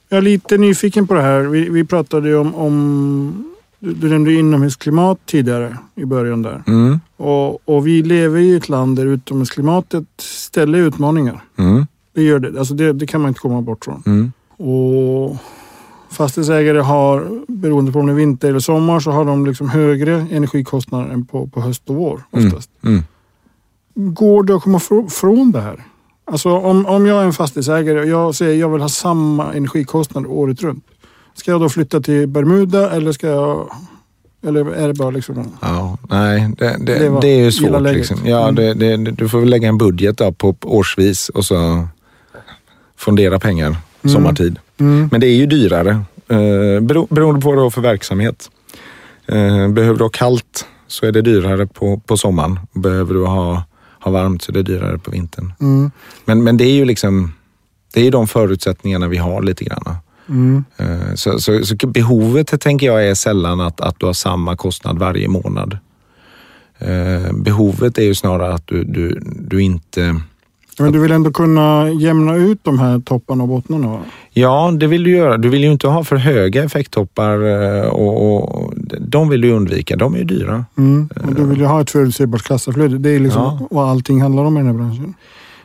Jag 0.08 0.16
är 0.18 0.22
lite 0.22 0.58
nyfiken 0.58 1.06
på 1.06 1.14
det 1.14 1.22
här. 1.22 1.40
Vi, 1.40 1.68
vi 1.68 1.84
pratade 1.84 2.28
ju 2.28 2.36
om, 2.36 2.54
om 2.54 3.53
du, 3.84 3.94
du 3.94 4.08
nämnde 4.08 4.32
inomhusklimat 4.32 5.18
tidigare 5.26 5.78
i 5.94 6.04
början 6.04 6.42
där. 6.42 6.62
Mm, 6.66 7.00
Och, 7.16 7.68
och 7.68 7.86
vi 7.86 8.02
lever 8.02 8.40
i 8.40 8.56
ett 8.56 8.68
land 8.68 8.96
där 8.96 9.06
utomhusklimatet 9.06 10.04
ställer 10.18 10.78
utmaningar. 10.78 11.44
mm, 11.58 11.86
Det 12.14 12.22
gör 12.22 12.38
det. 12.38 12.58
Alltså 12.58 12.74
det, 12.74 12.92
det 12.92 13.06
kan 13.06 13.20
man 13.20 13.28
inte 13.28 13.40
komma 13.40 13.60
bort 13.62 13.84
från. 13.84 14.02
mm, 14.06 14.32
Och 14.70 15.36
fastighetsägare 16.10 16.78
har, 16.80 17.40
beroende 17.48 17.92
på 17.92 17.98
om 17.98 18.06
det 18.06 18.12
är 18.12 18.16
vinter 18.16 18.48
eller 18.48 18.58
sommar, 18.60 19.00
så 19.00 19.10
har 19.10 19.24
de 19.24 19.46
liksom 19.46 19.68
högre 19.68 20.26
energikostnader 20.30 21.12
än 21.12 21.26
på, 21.26 21.46
på 21.46 21.60
höst 21.60 21.82
och 21.90 21.94
vår 21.94 22.22
oftast. 22.30 22.70
mm. 22.84 23.02
Går 23.94 24.42
det 24.42 24.54
att 24.56 24.62
komma 24.62 24.78
fr- 24.78 25.08
från 25.08 25.52
det 25.52 25.60
här? 25.60 25.84
Alltså 26.26 26.50
om, 26.50 26.86
om 26.86 27.06
jag 27.06 27.20
är 27.22 27.24
en 27.26 27.32
fastighetsägare 27.32 28.00
och 28.00 28.06
jag 28.06 28.34
säger 28.34 28.60
jag 28.60 28.68
vill 28.68 28.80
ha 28.80 28.88
samma 28.88 29.52
energikostnad 29.54 30.26
året 30.26 30.62
runt. 30.62 30.84
Ska 31.34 31.50
jag 31.50 31.60
då 31.60 31.68
flytta 31.68 32.00
till 32.00 32.26
Bermuda 32.28 32.90
eller 32.90 33.12
ska 33.12 33.26
jag... 33.28 33.70
Eller 34.46 34.70
är 34.74 34.88
det 34.88 34.94
bara 34.94 35.10
liksom... 35.10 35.52
Ja, 35.62 35.98
nej, 36.10 36.50
det, 36.58 36.76
det, 36.80 36.98
Det 36.98 37.20
det 37.20 37.28
är 37.28 37.44
ju 37.44 37.52
svårt. 37.52 37.82
Liksom. 37.82 38.18
Ja, 38.24 38.48
Mm. 38.48 39.04
du 39.14 39.28
får 39.28 39.40
väl 39.40 39.48
lägga 39.48 39.68
en 39.68 39.78
budget 39.78 40.16
då 40.18 40.32
på 40.32 40.56
årsvis 40.62 41.28
och 41.28 41.44
så 41.44 41.88
fondera 42.96 43.38
pengar 43.38 43.76
sommartid. 44.08 44.58
Mm. 44.80 45.08
Men 45.12 45.20
det 45.20 45.26
är 45.26 45.34
ju 45.34 45.46
dyrare 45.46 45.90
eh, 46.28 46.80
bero, 46.80 47.06
beroende 47.10 47.40
på 47.40 47.48
vad 47.48 47.58
du 47.58 47.62
har 47.62 47.70
för 47.70 47.80
verksamhet. 47.80 48.50
Eh, 49.26 49.68
behöver 49.68 49.98
du 49.98 50.04
ha 50.04 50.08
kallt 50.08 50.66
så 50.86 51.06
är 51.06 51.12
det 51.12 51.22
dyrare 51.22 51.66
på, 51.66 52.00
på 52.06 52.16
sommaren. 52.16 52.58
Behöver 52.72 53.14
du 53.14 53.24
ha, 53.26 53.62
ha 54.00 54.10
varmt 54.10 54.42
så 54.42 54.52
är 54.52 54.54
det 54.54 54.62
dyrare 54.62 54.98
på 54.98 55.10
vintern. 55.10 55.52
Mm. 55.60 55.90
Men, 56.24 56.44
men 56.44 56.56
det 56.56 56.64
är 56.64 56.72
ju 56.74 56.84
liksom 56.84 57.32
det 57.94 58.00
är 58.00 58.04
ju 58.04 58.10
de 58.10 58.26
förutsättningarna 58.28 59.08
vi 59.08 59.16
har 59.16 59.42
lite 59.42 59.64
grann. 59.64 59.96
Mm. 60.28 60.64
Så, 61.14 61.38
så, 61.38 61.64
så 61.64 61.86
behovet 61.86 62.60
tänker 62.60 62.86
jag 62.86 63.06
är 63.08 63.14
sällan 63.14 63.60
att, 63.60 63.80
att 63.80 64.00
du 64.00 64.06
har 64.06 64.12
samma 64.12 64.56
kostnad 64.56 64.98
varje 64.98 65.28
månad. 65.28 65.78
Eh, 66.78 67.32
Behovet 67.32 67.98
är 67.98 68.02
ju 68.02 68.14
snarare 68.14 68.54
att 68.54 68.66
du, 68.66 68.84
du, 68.84 69.20
du 69.40 69.62
inte... 69.62 70.20
Men 70.78 70.92
du 70.92 70.98
vill 70.98 71.12
ändå 71.12 71.30
kunna 71.32 71.90
jämna 71.90 72.36
ut 72.36 72.58
de 72.62 72.78
här 72.78 72.98
topparna 73.00 73.42
och 73.42 73.48
bottnarna? 73.48 73.88
Va? 73.88 74.00
Ja, 74.32 74.70
det 74.80 74.86
vill 74.86 75.04
du 75.04 75.10
göra. 75.10 75.36
Du 75.36 75.48
vill 75.48 75.64
ju 75.64 75.72
inte 75.72 75.88
ha 75.88 76.04
för 76.04 76.16
höga 76.16 76.64
effekttoppar 76.64 77.32
eh, 77.42 77.86
och, 77.88 78.36
och 78.36 78.74
de 79.00 79.28
vill 79.28 79.40
du 79.40 79.52
undvika. 79.52 79.96
De 79.96 80.14
är 80.14 80.18
ju 80.18 80.24
dyra. 80.24 80.64
Mm. 80.78 81.08
Och 81.26 81.34
du 81.34 81.44
vill 81.46 81.58
ju 81.58 81.64
ha 81.64 81.80
ett 81.80 81.90
förutsägbart 81.90 82.42
kassaflöde. 82.42 82.98
Det 82.98 83.10
är 83.10 83.20
liksom 83.20 83.42
Ja. 83.42 83.68
vad 83.70 83.88
allting 83.88 84.22
handlar 84.22 84.44
om 84.44 84.56
i 84.56 84.60
den 84.60 84.66
här 84.66 84.74
branschen. 84.74 85.14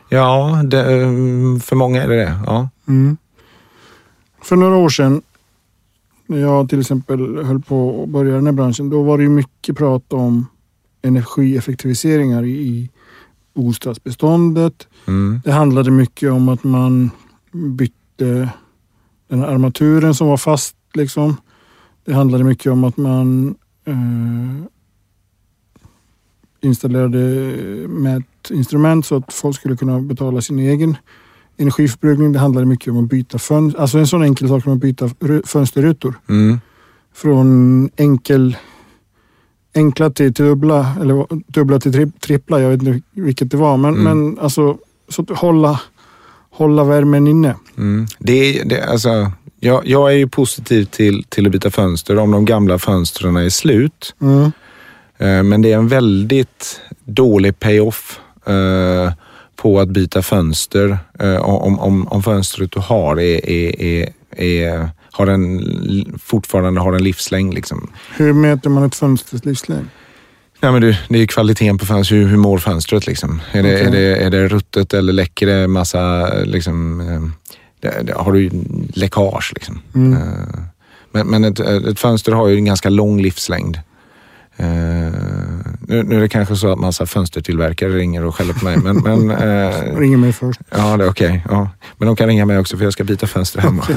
Ja, 0.08 0.60
det, 0.64 0.84
för 1.64 1.76
många 1.76 2.02
är 2.02 2.08
det 2.08 2.16
det. 2.16 2.34
Ja. 2.46 2.68
Mm. 2.88 3.16
För 4.50 4.56
några 4.56 4.76
år 4.76 4.88
sedan, 4.88 5.22
när 6.26 6.38
jag 6.38 6.68
till 6.68 6.80
exempel 6.80 7.44
höll 7.44 7.60
på 7.60 8.02
att 8.02 8.08
börja 8.08 8.34
den 8.34 8.46
här 8.46 8.52
branschen, 8.52 8.90
då 8.90 9.02
var 9.02 9.18
det 9.18 9.22
ju 9.22 9.30
mycket 9.30 9.76
prat 9.76 10.12
om 10.12 10.46
energieffektiviseringar 11.02 12.44
i, 12.44 12.90
bostadsbeståndet. 13.54 14.88
Mm. 15.06 15.40
Det 15.44 15.52
handlade 15.52 15.90
mycket 15.90 16.32
om 16.32 16.48
att 16.48 16.64
man 16.64 17.10
bytte 17.52 18.50
den 19.28 19.40
här 19.40 19.46
armaturen 19.46 20.14
som 20.14 20.28
var 20.28 20.36
fast. 20.36 20.76
Liksom. 20.94 21.36
Det 22.04 22.12
handlade 22.12 22.44
mycket 22.44 22.72
om 22.72 22.84
att 22.84 22.96
man 22.96 23.54
eh, 23.84 24.64
installerade 26.60 27.18
mätinstrument 27.88 29.06
så 29.06 29.16
att 29.16 29.32
folk 29.32 29.56
skulle 29.56 29.76
kunna 29.76 30.00
betala 30.00 30.40
sin 30.40 30.58
egen 30.58 30.96
energiförbrukning. 31.60 32.32
Det 32.32 32.38
handlade 32.38 32.66
mycket 32.66 32.88
om 32.88 33.04
att 33.04 33.10
byta 33.10 33.38
fönster. 33.38 33.80
Alltså 33.80 33.98
en 33.98 34.06
sån 34.06 34.22
enkel 34.22 34.48
sak 34.48 34.62
som 34.62 34.72
att 34.72 34.78
byta 34.78 35.10
fönsterrutor. 35.46 36.14
Mm. 36.28 36.60
Från 37.14 37.90
enkel, 37.96 38.56
enkla 39.74 40.10
till, 40.10 40.34
till 40.34 40.44
dubbla, 40.44 40.94
eller 41.00 41.26
dubbla 41.52 41.80
till 41.80 41.92
tri, 41.92 42.10
trippla. 42.20 42.60
Jag 42.60 42.70
vet 42.70 42.82
inte 42.82 43.00
vilket 43.12 43.50
det 43.50 43.56
var. 43.56 43.76
Men, 43.76 43.94
Mm. 43.94 44.04
men 44.04 44.38
alltså, 44.38 44.78
så 45.08 45.22
att 45.22 45.38
hålla, 45.38 45.80
hålla 46.50 46.84
värmen 46.84 47.26
inne. 47.26 47.54
Mm. 47.78 48.06
Det, 48.18 48.32
är- 48.32 48.64
det, 48.64 48.82
alltså, 48.84 49.32
jag, 49.60 49.86
jag 49.86 50.12
är 50.12 50.16
ju 50.16 50.28
positiv 50.28 50.84
till, 50.84 51.24
till 51.24 51.46
att 51.46 51.52
byta 51.52 51.70
fönster 51.70 52.18
om 52.18 52.30
de 52.30 52.44
gamla 52.44 52.78
fönstren 52.78 53.36
är 53.36 53.48
slut. 53.48 54.14
Mm. 54.20 54.42
Eh, 55.18 55.42
Men 55.42 55.62
det 55.62 55.72
är 55.72 55.76
en 55.76 55.88
väldigt 55.88 56.80
dålig 57.04 57.58
payoff 57.58 58.20
eh, 58.46 59.12
på 59.60 59.80
att 59.80 59.88
byta 59.88 60.22
fönster 60.22 60.98
eh, 61.18 61.36
om, 61.36 61.80
om, 61.80 62.08
om 62.08 62.22
fönstret 62.22 62.72
du 62.72 62.80
har 62.80 63.20
är, 63.20 63.50
är, 63.50 63.82
är, 63.82 64.08
är, 64.36 64.90
har 65.12 65.26
en, 65.26 66.18
fortfarande 66.22 66.80
har 66.80 66.92
en 66.92 67.04
livslängd. 67.04 67.54
Liksom. 67.54 67.90
Hur 68.16 68.32
mäter 68.32 68.70
man 68.70 68.84
ett 68.84 68.94
fönsters 68.94 69.44
livslängd? 69.44 69.88
Ja, 70.60 70.72
men 70.72 70.82
du, 70.82 70.96
det 71.08 71.18
är 71.18 71.26
kvaliteten 71.26 71.78
på 71.78 71.86
fönstret. 71.86 72.20
Hur, 72.20 72.26
hur 72.26 72.36
mår 72.36 72.58
fönstret? 72.58 73.06
Liksom? 73.06 73.42
Är, 73.52 73.62
det, 73.62 73.74
Okej. 73.74 73.86
är, 73.86 73.90
det, 73.90 74.16
är 74.16 74.30
det 74.30 74.48
ruttet 74.48 74.94
eller 74.94 75.12
läcker 75.12 75.46
det 75.46 75.68
massa... 75.68 76.34
Liksom, 76.44 77.00
eh, 77.00 77.22
det, 77.80 78.02
det, 78.02 78.12
har 78.12 78.32
du 78.32 78.50
läckage? 78.94 79.52
Liksom? 79.54 79.80
Mm. 79.94 80.12
Eh, 80.12 80.60
Men, 81.12 81.26
men 81.26 81.44
ett, 81.44 81.60
ett 81.60 82.00
fönster 82.00 82.32
har 82.32 82.48
ju 82.48 82.56
en 82.56 82.64
ganska 82.64 82.88
lång 82.88 83.22
livslängd. 83.22 83.78
Eh, 84.56 84.66
nu, 85.80 86.02
nu 86.02 86.16
är 86.16 86.20
det 86.20 86.28
kanske 86.28 86.56
så 86.56 86.72
att 86.72 86.78
massa 86.78 87.06
fönstertillverkare 87.06 87.90
ringer 87.92 88.24
och 88.24 88.34
skäller 88.36 88.52
på 88.54 88.64
mig. 88.64 88.76
Men, 88.76 88.96
men, 88.96 89.30
eh, 89.48 89.96
Ringer 89.96 90.16
mig 90.16 90.32
först. 90.32 90.60
ja, 90.70 90.96
det 90.96 91.04
är 91.04 91.08
okej. 91.10 91.44
ja. 91.48 91.68
Men 91.98 92.06
de 92.06 92.16
kan 92.16 92.26
ringa 92.26 92.46
mig 92.46 92.58
också 92.58 92.76
för 92.76 92.84
jag 92.84 92.92
ska 92.92 93.04
byta 93.04 93.26
fönster 93.26 93.60
hemma. 93.60 93.84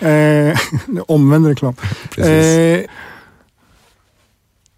Eh, 0.00 0.58
omvänd 1.08 1.46
reklam. 1.46 1.74
Precis. 2.10 2.86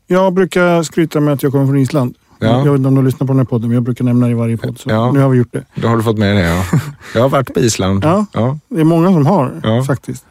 Jag 0.06 0.32
brukar 0.32 0.82
skryta 0.82 1.20
med 1.20 1.34
att 1.34 1.42
jag 1.42 1.52
kommer 1.52 1.66
från 1.66 1.76
Island. 1.78 2.14
Ja. 2.38 2.46
Jag 2.64 2.72
vet 2.72 2.78
inte 2.78 2.88
om 2.88 2.94
du 2.94 3.02
lyssnar 3.02 3.26
på 3.26 3.32
den 3.32 3.38
här 3.38 3.44
podden, 3.46 3.68
men 3.68 3.74
jag 3.74 3.82
brukar 3.82 4.04
nämna 4.04 4.26
det 4.26 4.32
i 4.32 4.34
varje 4.34 4.56
podd. 4.56 4.78
Så 4.78 4.90
Ja. 4.90 5.12
nu 5.12 5.20
har 5.20 5.28
vi 5.28 5.38
gjort 5.38 5.52
det. 5.52 5.64
Då 5.74 5.88
har 5.88 5.96
du 5.96 6.02
fått 6.02 6.18
med 6.18 6.36
det, 6.36 6.42
ja. 6.42 6.64
Jag 7.14 7.22
har 7.22 7.28
varit 7.28 7.54
på 7.54 7.60
Island. 7.60 8.04
Ja. 8.04 8.26
Ja. 8.32 8.58
Det 8.68 8.80
är 8.80 8.84
många 8.84 9.12
som 9.12 9.26
har 9.26 9.60
Ja. 9.62 9.84
faktiskt. 9.84 10.24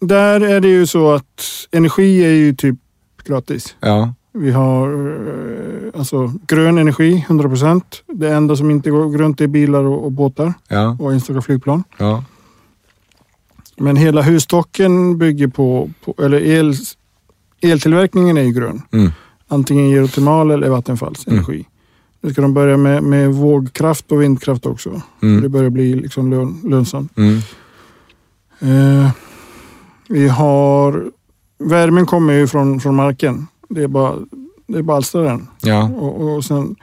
Där 0.00 0.40
är 0.40 0.60
det 0.60 0.68
ju 0.68 0.86
så 0.86 1.12
att 1.12 1.42
energi 1.72 2.24
är 2.24 2.30
ju 2.30 2.54
typ 2.54 2.76
gratis. 3.24 3.76
ja. 3.80 4.14
Vi 4.36 4.50
har 4.50 4.88
eh, 4.92 5.98
alltså, 6.00 6.32
grön 6.46 6.78
energi, 6.78 7.24
100 7.28 7.48
procent. 7.48 8.02
Det 8.06 8.30
enda 8.34 8.56
som 8.56 8.70
inte 8.70 8.90
går 8.90 9.10
grönt 9.18 9.40
är 9.40 9.46
bilar 9.46 9.84
och, 9.84 10.04
och 10.04 10.12
båtar 10.12 10.54
Ja, 10.68 10.96
och 11.00 11.12
enstaka 11.12 11.42
flygplan. 11.42 11.84
ja, 11.98 12.24
Men 13.76 13.96
hela 13.96 14.22
husstocken 14.22 15.18
bygger 15.18 15.46
på, 15.48 15.90
på 16.04 16.14
eller 16.24 16.40
el, 16.40 16.74
eltillverkningen 17.60 18.36
är 18.36 18.42
ju 18.42 18.52
grön. 18.52 18.82
mm, 18.92 19.10
Antingen 19.48 19.90
geotermal 19.90 20.50
eller 20.50 20.68
Vattenfalls 20.68 21.26
Mm. 21.26 21.38
energi. 21.38 21.66
Nu 22.20 22.32
ska 22.32 22.42
de 22.42 22.54
börja 22.54 22.76
med, 22.76 23.02
med 23.02 23.30
vågkraft 23.34 24.12
och 24.12 24.22
vindkraft 24.22 24.66
också. 24.66 25.02
Det 25.20 25.26
mm, 25.26 25.52
börjar 25.52 25.70
bli 25.70 25.94
liksom 25.94 26.30
lön, 26.30 26.60
lönsamt. 26.64 27.16
mm, 27.18 27.38
Eh, 28.58 29.10
har... 30.28 31.04
Värmen 31.58 32.06
kommer 32.06 32.32
ju 32.32 32.46
från, 32.46 32.80
från 32.80 32.94
marken. 32.94 33.46
Det 33.68 33.82
är 33.82 33.88
bara, 33.88 34.14
det 34.66 34.78
är 34.78 34.82
bara 34.82 34.96
alstra 34.96 35.22
den. 35.22 35.48
ja. 35.60 35.84
Och, 35.84 36.34
och 36.36 36.44
sen, 36.44 36.76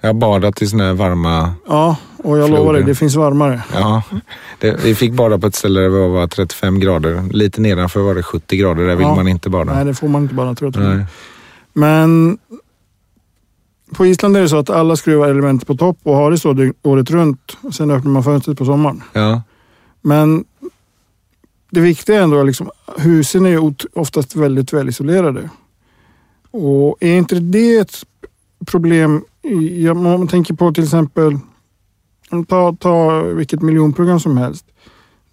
Jag 0.00 0.08
har 0.08 0.14
badat 0.14 0.62
i 0.62 0.66
såna 0.66 0.84
här 0.84 0.92
varma... 0.94 1.54
ja, 1.68 1.96
och 2.16 2.38
jag 2.38 2.46
Floder. 2.46 2.62
lovar 2.62 2.74
dig, 2.74 2.82
det 2.84 2.94
finns 2.94 3.14
varmare. 3.14 3.62
Ja, 3.74 4.02
det, 4.58 4.84
vi 4.84 4.94
fick 4.94 5.12
bada 5.12 5.38
på 5.38 5.46
ett 5.46 5.54
ställe 5.54 5.80
där 5.80 5.90
det 5.90 6.08
var 6.08 6.26
35 6.26 6.80
grader. 6.80 7.22
Lite 7.32 7.60
nedanför 7.60 8.00
var 8.00 8.14
det 8.14 8.22
70 8.22 8.56
grader. 8.56 8.86
Där 8.86 8.96
vill 8.96 9.06
Ja. 9.06 9.14
man 9.14 9.28
inte 9.28 9.50
bada. 9.50 9.74
Nej, 9.74 9.84
det 9.84 9.94
får 9.94 10.08
man 10.08 10.22
inte 10.22 10.34
bara 10.34 10.54
tror 10.54 10.72
jag. 10.76 10.96
Nej. 10.96 11.06
Men 11.72 12.38
på 13.94 14.06
Island 14.06 14.36
är 14.36 14.40
det 14.40 14.48
så 14.48 14.56
att 14.58 14.70
alla 14.70 14.96
skruvar 14.96 15.28
element 15.28 15.66
på 15.66 15.74
topp 15.76 15.98
och 16.02 16.14
har 16.16 16.30
det 16.30 16.38
så 16.38 16.72
året 16.82 17.10
runt. 17.10 17.56
Sen 17.72 17.90
öppnar 17.90 18.10
man 18.12 18.22
fönstret 18.24 18.58
på 18.58 18.64
sommaren. 18.64 19.02
Ja, 19.12 19.42
Men 20.02 20.44
det 21.70 21.80
viktiga 21.80 22.18
är 22.18 22.22
ändå 22.22 22.40
att 22.40 22.46
liksom, 22.46 22.70
husen 22.96 23.46
är 23.46 23.74
oftast 23.94 24.36
väldigt 24.36 24.72
välisolerade. 24.72 25.50
Och 26.50 26.96
är 27.00 27.16
inte 27.18 27.34
det 27.34 27.76
ett 27.76 28.04
problem? 28.66 29.24
Om 29.90 30.02
man 30.02 30.28
tänker 30.28 30.54
på 30.54 30.72
till 30.72 30.84
exempel, 30.84 31.38
ta, 32.48 32.76
ta 32.80 33.22
vilket 33.22 33.62
miljonprogram 33.62 34.20
som 34.20 34.36
helst. 34.36 34.66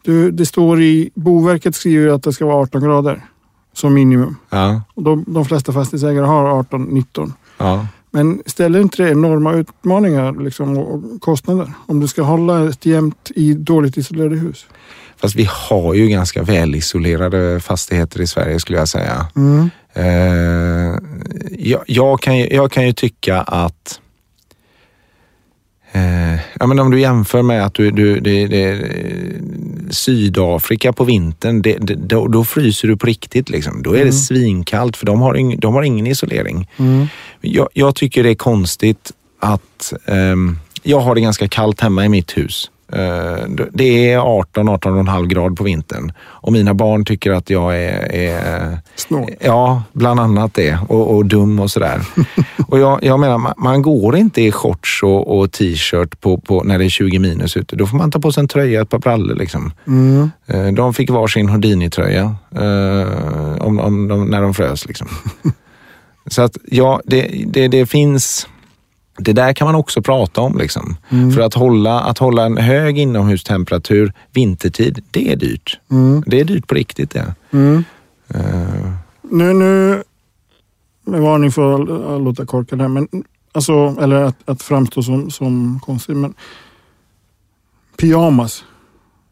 Du, 0.02 0.32
det 0.32 0.46
står 0.46 0.82
i, 0.82 1.12
Boverket 1.15 1.76
skriver 1.76 2.08
att 2.08 2.24
det 2.24 2.34
ska 2.34 2.46
vara 2.46 2.56
18 2.63 2.84
grader 2.84 3.22
som 3.74 3.93
minimum. 3.93 4.36
ja, 4.50 4.82
Och 4.93 5.04
de, 5.04 5.26
de 5.28 5.46
flesta 5.46 5.74
fastighetsägare 5.74 6.26
har 6.26 6.63
18-19. 6.63 7.32
ja. 7.58 7.88
Men 8.15 8.41
ställer 8.46 8.80
inte 8.80 9.04
det 9.04 9.10
enorma 9.10 9.54
utmaningar 9.54 10.43
liksom, 10.43 10.78
och 10.78 11.22
kostnader? 11.22 11.74
Om 11.86 12.00
du 12.00 12.08
ska 12.08 12.22
hålla 12.22 12.69
ett 12.69 12.86
jämnt 12.86 13.32
i 13.36 13.54
dåligt 13.54 13.98
isolerade 13.98 14.36
hus. 14.36 14.65
Fast 15.23 15.36
vi 15.36 15.47
har 15.51 15.93
ju 15.93 16.07
ganska 16.07 16.43
välisolerade 16.43 17.59
fastigheter 17.59 18.21
i 18.21 18.27
Sverige 18.27 18.59
skulle 18.59 18.77
jag 18.77 18.88
säga. 18.88 19.27
Mm. 19.36 19.69
Eh, 19.93 20.99
jag, 21.51 21.83
jag, 21.88 22.21
kan, 22.21 22.38
ju- 22.38 22.47
jag 22.51 22.71
kan 22.71 22.86
ju 22.88 22.93
tycka 22.93 23.41
att 23.41 23.99
eh, 25.91 26.33
ja, 26.59 26.67
men 26.67 26.79
om 26.79 26.91
du 26.91 26.99
jämför 26.99 27.41
med 27.41 27.65
att 27.65 27.73
du, 27.73 27.91
du, 27.91 28.19
det, 28.19 28.47
det, 28.47 28.81
Sydafrika 29.89 30.93
på 30.93 31.03
vintern, 31.03 31.62
det, 31.62 31.77
det, 31.81 31.95
då, 31.95 32.27
då 32.27 32.43
fryser 32.45 32.88
du 32.88 32.97
på 32.97 33.05
riktigt. 33.07 33.49
Liksom. 33.49 33.83
Då 33.83 33.89
är 33.91 33.95
det 33.95 34.01
Mm. 34.01 34.13
svinkallt 34.13 34.97
för 34.97 35.05
de 35.05 35.21
har, 35.21 35.38
ing, 35.38 35.59
de 35.59 35.73
har 35.73 35.83
ingen 35.83 36.07
isolering. 36.07 36.69
Mm. 36.77 37.07
Jag, 37.41 37.69
jag 37.73 37.95
tycker 37.95 38.23
det 38.23 38.29
är 38.29 38.36
konstigt 38.36 39.12
att 39.39 39.93
ehm, 40.05 40.59
jag 40.83 40.99
har 40.99 41.15
det 41.15 41.21
ganska 41.21 41.47
kallt 41.47 41.81
hemma 41.81 42.05
i 42.05 42.09
mitt 42.09 42.38
hus. 42.38 42.69
Eh, 42.95 43.65
det 43.73 44.12
är 44.12 44.19
18-18,5 44.19 45.27
grad 45.27 45.58
på 45.58 45.63
vintern 45.63 46.12
och 46.19 46.53
mina 46.53 46.73
barn 46.73 47.06
tycker 47.06 47.32
att 47.32 47.49
jag 47.49 47.77
är, 47.77 48.13
är 48.13 48.77
Snål. 48.95 49.29
Ja, 49.39 49.84
bland 49.93 50.19
annat 50.19 50.53
det. 50.53 50.77
Och, 50.88 51.15
och 51.15 51.25
dum 51.25 51.60
och 51.60 51.71
sådär. 51.71 52.01
och 52.67 52.79
jag, 52.79 53.03
jag 53.03 53.19
menar, 53.19 53.53
man, 53.58 53.82
går 53.82 54.15
inte 54.15 54.41
i 54.41 54.51
shorts 54.51 55.03
och, 55.03 55.39
och 55.39 55.51
t-shirt 55.51 56.21
på, 56.21 56.38
på, 56.38 56.63
när 56.63 56.79
det 56.79 56.86
är 56.86 56.89
20 56.89 57.19
minus 57.19 57.58
ute. 57.58 57.75
Då 57.75 57.88
får 57.88 57.97
man 57.97 58.12
ta 58.12 58.19
på 58.19 58.32
sig 58.32 58.41
en 58.41 58.47
tröja, 58.47 58.82
ett 58.82 58.89
par 58.89 58.99
brallor. 58.99 59.36
Liksom. 59.36 59.71
Mm. 59.88 60.32
Eh, 60.47 60.67
De 60.67 60.93
fick 60.93 61.10
varsin 61.10 61.49
Houdini-tröja 61.49 62.36
eh, 62.56 63.62
om, 63.62 63.79
om 63.79 64.08
de, 64.08 64.25
när 64.25 64.41
de 64.41 64.53
frös. 64.53 64.88
Liksom. 64.88 65.08
Så 66.27 66.41
att 66.41 66.58
ja, 66.65 67.01
det, 67.06 67.43
det, 67.47 67.67
det 67.67 67.86
finns... 67.86 68.47
Det 69.17 69.34
där 69.34 69.54
kan 69.54 69.65
man 69.65 69.76
också 69.76 70.02
prata 70.02 70.41
om. 70.41 70.58
Liksom. 70.58 70.95
För 71.10 71.41
att 71.41 71.54
hålla, 71.54 71.99
att 71.99 72.17
hålla 72.17 72.45
en 72.45 72.58
hög 72.58 72.97
inomhustemperatur 72.99 74.13
vintertid, 74.32 75.04
det 75.12 75.32
är 75.32 75.36
dyrt. 75.36 75.80
Mm. 75.91 76.23
Det 76.26 76.39
är 76.39 76.43
dyrt 76.43 76.67
på 76.67 76.76
riktigt 76.76 77.12
det. 77.12 77.36
Mm. 77.52 77.84
Eh, 78.28 78.91
Nu, 79.21 79.54
nu, 79.54 80.04
med 81.06 81.21
varning 81.21 81.52
för 81.52 81.73
att 82.15 82.21
låta 82.21 82.45
korkad 82.45 82.82
här, 82.82 82.88
men 82.88 83.08
alltså, 83.52 83.95
eller 84.02 84.15
att, 84.15 84.36
att 84.45 84.62
framstå 84.62 85.04
som, 85.04 85.32
som 85.32 85.80
konstig, 85.86 86.15
men 86.15 86.34
pyjamas 87.97 88.63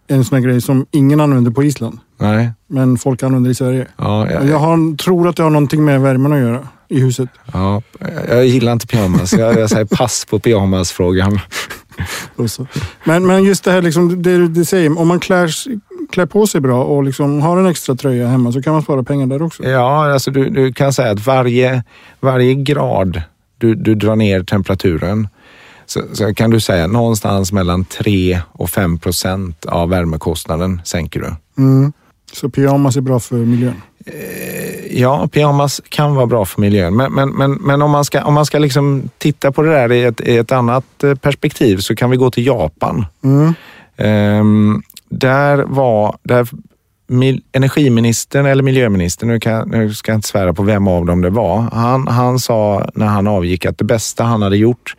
är 0.08 0.16
en 0.16 0.26
sån 0.26 0.36
här 0.36 0.44
grej 0.44 0.62
som 0.62 0.86
ingen 0.92 1.20
använder 1.20 1.52
på 1.52 1.64
Island, 1.64 2.00
nej, 2.18 2.52
men 2.68 2.98
folk 2.98 3.24
använder 3.24 3.52
i 3.52 3.56
Sverige. 3.56 3.88
ja, 3.98 4.32
jag, 4.32 4.48
jag 4.48 4.60
har, 4.60 4.98
tror 4.98 5.28
att 5.28 5.36
det 5.36 5.44
har 5.44 5.50
någonting 5.50 5.86
med 5.86 6.02
värmen 6.02 6.34
att 6.34 6.40
göra 6.40 6.68
i 6.92 7.00
huset. 7.00 7.30
ja, 7.54 7.82
jag 8.28 8.46
gillar 8.46 8.74
inte 8.74 8.88
pyjamas. 8.88 9.34
Jag, 9.34 9.60
jag 9.60 9.70
säger 9.70 9.86
pass 9.86 10.26
på 10.26 10.40
pyjamasfrågan. 10.40 11.40
Men, 13.04 13.28
men 13.28 13.44
just 13.44 13.64
det 13.64 13.72
här, 13.72 13.82
liksom, 13.82 14.22
det 14.22 14.48
du 14.48 14.66
säger, 14.66 15.00
om 15.00 15.08
man 15.08 15.20
klär, 15.20 15.52
klär 16.12 16.26
på 16.26 16.48
sig 16.48 16.62
bra 16.62 16.84
och 16.84 17.04
liksom 17.04 17.42
har 17.42 17.58
en 17.58 17.66
extra 17.66 17.96
tröja 17.96 18.28
hemma 18.28 18.52
så 18.52 18.62
kan 18.62 18.74
man 18.74 18.82
spara 18.82 19.04
pengar 19.04 19.28
där 19.28 19.42
också. 19.42 19.64
Ja, 19.64 20.14
alltså 20.14 20.32
du, 20.32 20.50
du 20.50 20.74
kan 20.74 20.94
säga 20.94 21.12
att 21.12 21.26
varje, 21.26 21.84
varje 22.20 22.54
grad 22.54 23.22
du, 23.58 23.76
du 23.76 23.96
drar 23.96 24.16
ner 24.16 24.44
temperaturen 24.44 25.28
så, 25.86 26.02
så 26.14 26.34
kan 26.34 26.50
du 26.50 26.60
säga 26.60 26.88
någonstans 26.88 27.52
mellan 27.52 27.86
3 27.86 28.42
och 28.52 28.70
5 28.70 29.00
procent 29.00 29.66
av 29.66 29.90
värmekostnaden 29.90 30.82
sänker 30.84 31.20
du. 31.20 31.62
Mm. 31.64 31.94
Så 32.34 32.50
pyjamas 32.50 32.98
är 32.98 33.02
bra 33.02 33.20
för 33.20 33.36
miljön. 33.36 33.82
Ja, 34.92 35.28
pyjamas 35.32 35.82
kan 35.90 36.16
vara 36.16 36.26
bra 36.26 36.46
för 36.46 36.62
miljön, 36.62 36.96
men, 36.96 37.14
men, 37.14 37.30
men, 37.30 37.52
men 37.52 37.82
om 37.82 37.92
man 37.92 38.06
ska, 38.06 38.24
om 38.24 38.34
man 38.34 38.46
ska 38.46 38.60
liksom 38.60 39.10
titta 39.18 39.52
på 39.52 39.62
det 39.62 39.72
där 39.72 39.92
i 39.92 40.04
ett, 40.04 40.22
i 40.22 40.38
ett 40.38 40.52
annat 40.52 41.04
eh, 41.04 41.16
perspektiv 41.16 41.78
så 41.78 41.96
kan 41.96 42.10
vi 42.10 42.18
gå 42.18 42.32
till 42.32 42.46
Japan. 42.46 43.06
Mm. 43.24 43.54
Ehm, 43.98 44.82
där 45.10 45.58
var 45.58 46.18
där 46.24 46.48
mil, 47.08 47.42
energiministern 47.52 48.46
eller 48.46 48.64
miljöministern, 48.64 49.30
nu, 49.30 49.40
kan, 49.40 49.70
nu 49.70 49.94
ska 49.94 50.12
jag 50.12 50.18
inte 50.18 50.28
svära 50.28 50.54
på 50.54 50.64
vem 50.64 50.88
av 50.88 51.06
dem 51.06 51.22
det 51.22 51.30
var. 51.30 51.62
Han, 51.62 52.08
han 52.08 52.40
sa 52.40 52.90
när 52.96 53.08
han 53.08 53.28
avgick 53.28 53.66
att 53.66 53.78
det 53.78 53.86
bästa 53.86 54.24
han 54.24 54.42
hade 54.42 54.58
gjort, 54.58 54.96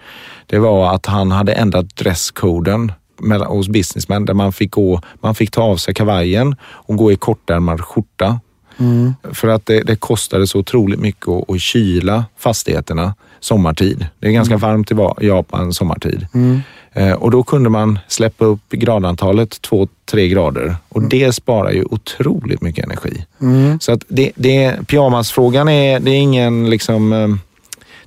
det 0.47 0.59
var 0.59 0.95
att 0.95 1.07
han 1.07 1.31
hade 1.31 1.53
ändrat 1.53 1.97
dresskoden 1.97 2.92
mellan- 3.23 3.49
hos 3.49 3.69
businessmän 3.69 4.25
där 4.25 4.35
man 4.35 4.53
fick, 4.53 4.71
gå, 4.71 5.01
man 5.21 5.35
fick 5.35 5.51
ta 5.51 5.63
av 5.63 5.77
sig 5.77 5.95
kavajen 5.95 6.57
och 6.63 6.97
gå 6.97 7.13
i 7.13 7.17
kortärmad 7.17 7.81
skjorta. 7.81 8.41
Mm. 8.77 9.15
För 9.33 9.49
att 9.49 9.67
det, 9.67 9.83
det 9.83 9.97
kostade 9.97 10.47
så 10.47 10.59
otroligt 10.59 11.01
mycket 11.01 11.29
att, 11.29 11.51
att 11.51 11.61
kyla 11.61 12.25
fastigheterna 12.39 13.15
sommartid. 13.41 14.07
Det 14.19 14.29
är 14.29 14.33
ganska 14.33 14.57
varmt 14.57 14.91
i 15.21 15.27
Japan 15.27 15.73
sommartid. 15.73 16.27
Mm. 16.35 16.61
Eh, 16.93 17.13
och 17.13 17.31
då 17.31 17.43
kunde 17.43 17.71
man 17.71 17.99
släppa 18.09 18.45
upp 18.45 18.71
gradantalet 18.71 19.61
2-3 19.71 20.27
grader 20.27 20.77
och 20.89 21.03
det 21.03 21.33
sparar 21.33 21.71
ju 21.71 21.85
otroligt 21.85 22.63
mycket 22.63 22.85
energi. 22.85 23.25
Mm. 23.41 23.81
Så 23.81 23.93
att 23.93 24.05
det, 24.09 24.33
det, 24.35 24.87
pyjamasfrågan 24.87 25.69
är, 25.69 26.01
det 26.01 26.11
är 26.11 26.19
ingen 26.19 26.71
liksom 26.71 27.13
eh, 27.13 27.29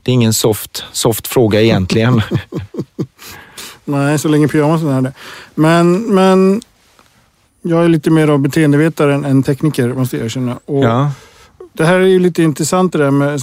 det 0.03 0.11
är 0.11 0.13
ingen 0.13 0.33
soft, 0.33 0.83
soft 0.91 1.27
fråga 1.27 1.61
egentligen. 1.61 2.21
Nej, 3.85 4.19
så 4.19 4.27
länge 4.27 4.47
pyjamasen 4.47 4.87
är 4.87 5.01
det. 5.01 5.13
Men, 5.55 6.15
men 6.15 6.61
jag 7.61 7.85
är 7.85 7.89
lite 7.89 8.09
mer 8.09 8.27
av 8.27 8.39
beteendevetare 8.39 9.13
än, 9.13 9.25
än 9.25 9.43
tekniker 9.43 9.93
måste 9.93 10.17
jag 10.17 10.25
erkänna. 10.25 10.59
Och 10.65 10.83
ja. 10.83 11.11
Det 11.73 11.85
här 11.85 11.99
är 11.99 12.05
ju 12.05 12.19
lite 12.19 12.43
intressant 12.43 12.91
det 12.91 12.97
där 12.97 13.11
med, 13.11 13.41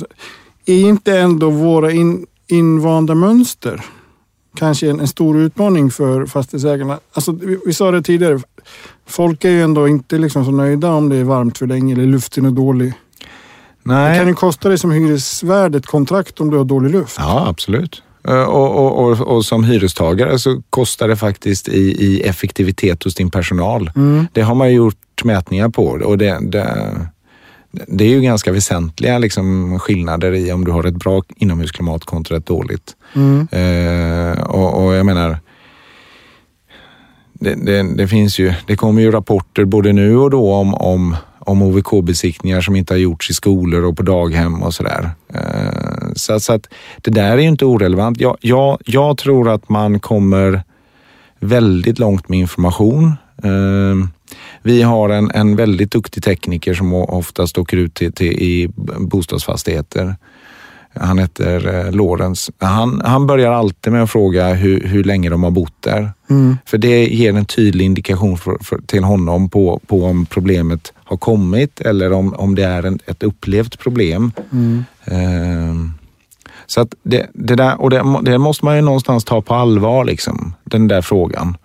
är 0.66 0.80
inte 0.80 1.18
ändå 1.18 1.50
våra 1.50 1.92
in, 1.92 2.26
invanda 2.46 3.14
mönster 3.14 3.84
kanske 4.56 4.90
en, 4.90 5.00
en 5.00 5.08
stor 5.08 5.38
utmaning 5.38 5.90
för 5.90 6.26
fastighetsägarna? 6.26 6.98
Alltså, 7.12 7.32
vi, 7.32 7.58
vi 7.66 7.74
sa 7.74 7.90
det 7.90 8.02
tidigare, 8.02 8.40
folk 9.06 9.44
är 9.44 9.50
ju 9.50 9.62
ändå 9.62 9.88
inte 9.88 10.18
liksom 10.18 10.44
så 10.44 10.50
nöjda 10.50 10.90
om 10.90 11.08
det 11.08 11.16
är 11.16 11.24
varmt 11.24 11.58
för 11.58 11.66
länge 11.66 11.94
eller 11.94 12.06
luften 12.06 12.46
är 12.46 12.50
dålig. 12.50 12.92
Det 13.84 13.92
Nej. 13.92 14.18
kan 14.18 14.28
ju 14.28 14.34
kosta 14.34 14.68
dig 14.68 14.78
som 14.78 14.90
hyresvärd 14.90 15.74
ett 15.74 15.86
kontrakt 15.86 16.40
om 16.40 16.50
du 16.50 16.56
har 16.56 16.64
dålig 16.64 16.90
luft. 16.90 17.16
Ja, 17.18 17.48
absolut. 17.48 18.02
Eh, 18.28 18.42
Och, 18.42 18.70
och, 18.70 19.10
och, 19.10 19.20
och 19.20 19.44
som 19.44 19.64
hyrestagare 19.64 20.38
så 20.38 20.62
kostar 20.70 21.08
det 21.08 21.16
faktiskt 21.16 21.68
i, 21.68 21.80
i 21.80 22.22
effektivitet 22.22 23.04
hos 23.04 23.14
din 23.14 23.30
personal. 23.30 23.90
Mm. 23.96 24.26
Det 24.32 24.42
har 24.42 24.54
man 24.54 24.72
gjort 24.72 25.24
mätningar 25.24 25.68
på 25.68 25.84
och 25.84 26.18
det, 26.18 26.38
det, 26.50 26.66
det 27.86 28.04
är 28.04 28.08
ju 28.08 28.20
ganska 28.20 28.52
väsentliga 28.52 29.18
liksom, 29.18 29.78
skillnader 29.78 30.32
i 30.32 30.52
om 30.52 30.64
du 30.64 30.70
har 30.70 30.84
ett 30.84 30.94
bra 30.94 31.22
inomhusklimat 31.36 32.04
kontra 32.04 32.36
ett 32.36 32.46
dåligt. 32.46 32.96
Mm. 33.14 33.48
Eh, 33.50 34.42
och, 34.42 34.84
och 34.84 34.94
jag 34.94 35.06
menar, 35.06 35.38
det, 37.32 37.54
det, 37.54 37.96
det 37.96 38.08
finns 38.08 38.38
ju, 38.38 38.54
det 38.66 38.76
kommer 38.76 39.02
ju 39.02 39.10
rapporter 39.10 39.64
både 39.64 39.92
nu 39.92 40.16
och 40.16 40.30
då 40.30 40.54
om, 40.54 40.74
om, 40.74 41.16
om 41.46 41.62
OVK-besiktningar 41.62 42.60
som 42.60 42.76
inte 42.76 42.94
har 42.94 42.98
gjorts 42.98 43.30
i 43.30 43.34
skolor 43.34 43.84
och 43.84 43.96
på 43.96 44.02
daghem 44.02 44.62
och 44.62 44.74
sådär. 44.74 45.10
Eh, 45.34 46.12
så, 46.14 46.40
så 46.40 46.52
att 46.52 46.68
det 47.02 47.10
där 47.10 47.32
är 47.32 47.38
ju 47.38 47.48
inte 47.48 47.64
orelevant. 47.64 48.20
Jag, 48.20 48.36
jag, 48.40 48.78
jag 48.84 49.18
tror 49.18 49.48
att 49.48 49.68
man 49.68 50.00
kommer 50.00 50.62
väldigt 51.40 51.98
långt 51.98 52.28
med 52.28 52.38
information. 52.38 53.12
Eh, 53.44 54.08
vi 54.62 54.82
har 54.82 55.08
en, 55.08 55.30
en 55.30 55.56
väldigt 55.56 55.90
duktig 55.90 56.22
tekniker 56.22 56.74
som 56.74 56.94
oftast 56.94 57.58
åker 57.58 57.76
ut 57.76 57.94
till, 57.94 58.12
till, 58.12 58.32
i 58.32 58.70
bostadsfastigheter. 58.98 60.16
Han 60.94 61.18
heter 61.18 61.86
eh, 61.86 61.92
Lorenz. 61.92 62.50
Han, 62.58 63.02
han 63.04 63.26
börjar 63.26 63.52
alltid 63.52 63.92
med 63.92 64.02
att 64.02 64.10
fråga 64.10 64.54
hur, 64.54 64.80
hur 64.88 65.04
länge 65.04 65.30
de 65.30 65.42
har 65.42 65.50
bott 65.50 65.74
där. 65.80 66.12
Mm. 66.30 66.56
För 66.66 66.78
det 66.78 67.06
ger 67.06 67.36
en 67.36 67.44
tydlig 67.44 67.84
indikation 67.84 68.38
för, 68.38 68.56
för, 68.60 68.78
till 68.86 69.04
honom 69.04 69.48
på, 69.48 69.80
på 69.86 70.04
om 70.04 70.26
problemet 70.26 70.92
har 70.96 71.16
kommit 71.16 71.80
eller 71.80 72.12
om, 72.12 72.34
om 72.34 72.54
det 72.54 72.64
är 72.64 72.82
en, 72.82 72.98
ett 73.06 73.22
upplevt 73.22 73.78
problem. 73.78 74.32
Mm. 74.52 74.84
Eh, 75.04 76.02
så 76.66 76.80
att 76.80 76.94
det, 77.02 77.26
det 77.32 77.54
där, 77.54 77.80
och 77.80 77.90
det, 77.90 78.04
det, 78.22 78.38
måste 78.38 78.64
man 78.64 78.76
ju 78.76 78.82
någonstans 78.82 79.24
ta 79.24 79.42
på 79.42 79.54
allvar, 79.54 80.04
liksom, 80.04 80.54
den 80.64 80.88
där 80.88 81.02
frågan. 81.02 81.56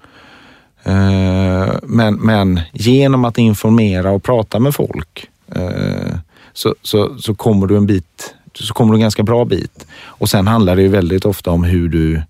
Eh, 0.84 1.74
men, 1.84 2.16
men 2.16 2.60
genom 2.74 3.26
att 3.26 3.38
informera 3.38 4.12
och 4.12 4.24
prata 4.24 4.60
med 4.60 4.76
folk 4.76 5.30
eh, 5.56 6.18
så, 6.54 6.76
så, 6.82 7.18
så 7.20 7.36
kommer 7.36 7.68
du 7.68 7.78
en 7.78 7.86
bit 7.86 8.36
så 8.64 8.74
kommer 8.74 8.92
du 8.92 8.98
en 8.98 9.02
ganska 9.02 9.24
bra 9.24 9.46
bit. 9.46 9.88
Och 10.04 10.30
sen 10.30 10.48
handlar 10.48 10.76
det 10.76 10.82
ju 10.82 10.88
väldigt 10.88 11.26
ofta 11.26 11.52
om 11.52 11.64
hur 11.64 11.90
du, 11.90 12.22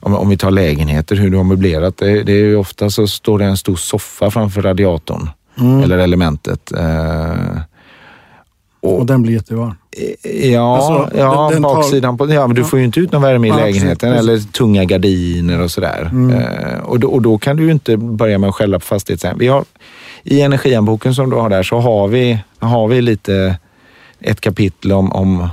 om, 0.00 0.14
om 0.14 0.28
vi 0.28 0.36
tar 0.36 0.50
lägenheter, 0.50 1.16
hur 1.16 1.30
du 1.30 1.36
har 1.36 1.44
möblerat. 1.44 1.96
Det, 1.96 2.22
det 2.22 2.32
är 2.32 2.44
ju 2.44 2.56
ofta 2.56 2.90
så 2.90 3.06
står 3.06 3.38
det 3.38 3.44
en 3.44 3.56
stor 3.56 3.76
soffa 3.76 4.30
framför 4.30 4.62
radiatorn 4.62 5.30
mm. 5.58 5.82
eller 5.82 5.98
elementet. 5.98 6.72
Eh, 6.72 7.60
och, 8.80 8.98
och, 8.98 9.06
den 9.06 9.22
blir 9.22 9.32
jättevarm? 9.32 9.74
Ja, 10.42 10.76
alltså, 10.76 11.18
ja 11.18 11.42
den, 11.42 11.52
den 11.52 11.62
baksidan 11.62 12.18
på, 12.18 12.32
ja, 12.32 12.46
men 12.46 12.56
du 12.56 12.64
får 12.64 12.78
ju 12.78 12.84
inte 12.84 13.00
ut 13.00 13.12
någon 13.12 13.22
värme 13.22 13.48
i 13.48 13.50
lägenheten 13.50 14.12
precis, 14.12 14.28
eller 14.28 14.52
tunga 14.52 14.84
gardiner 14.84 15.60
och 15.60 15.70
sådär. 15.70 16.08
Mm. 16.12 16.36
Eh, 16.36 16.78
och, 16.78 17.00
då, 17.00 17.08
och 17.08 17.22
då 17.22 17.38
kan 17.38 17.56
du 17.56 17.64
ju 17.64 17.72
inte 17.72 17.96
börja 17.96 18.38
med 18.38 18.48
att 18.48 18.54
skälla 18.54 18.78
på 18.78 18.84
fastighetsägaren. 18.84 19.38
Vi 19.38 19.48
har, 19.48 19.64
I 20.22 20.40
energianboken 20.40 21.14
som 21.14 21.30
du 21.30 21.36
har 21.36 21.48
där 21.48 21.62
så 21.62 21.78
har 21.78 22.08
vi, 22.08 22.38
har 22.58 22.88
vi 22.88 23.02
lite 23.02 23.56
ett 24.20 24.40
kapitel 24.40 24.92
om, 24.92 25.12
om, 25.12 25.48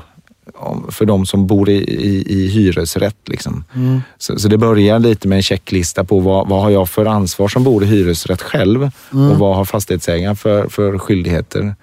om 0.54 0.86
för 0.92 1.06
de 1.06 1.26
som 1.26 1.48
bor 1.48 1.70
i, 1.70 1.78
i, 1.84 2.26
i 2.28 2.48
hyresrätt. 2.48 3.18
Liksom. 3.26 3.64
Mm. 3.76 4.02
Så, 4.18 4.40
så, 4.40 4.48
det 4.48 4.58
börjar 4.58 5.00
lite 5.00 5.28
med 5.28 5.36
en 5.36 5.44
checklista 5.44 6.04
på 6.04 6.20
vad, 6.20 6.48
vad 6.48 6.62
har 6.62 6.70
jag 6.70 6.90
för 6.90 7.06
ansvar 7.06 7.48
som 7.48 7.64
bor 7.64 7.84
i 7.84 7.86
hyresrätt 7.86 8.42
själv 8.42 8.92
mm. 9.14 9.32
och 9.32 9.38
vad 9.38 9.56
har 9.56 9.66
fastighetsägaren 9.66 10.36
för, 10.36 10.68
för 10.68 10.98
skyldigheter. 10.98 11.76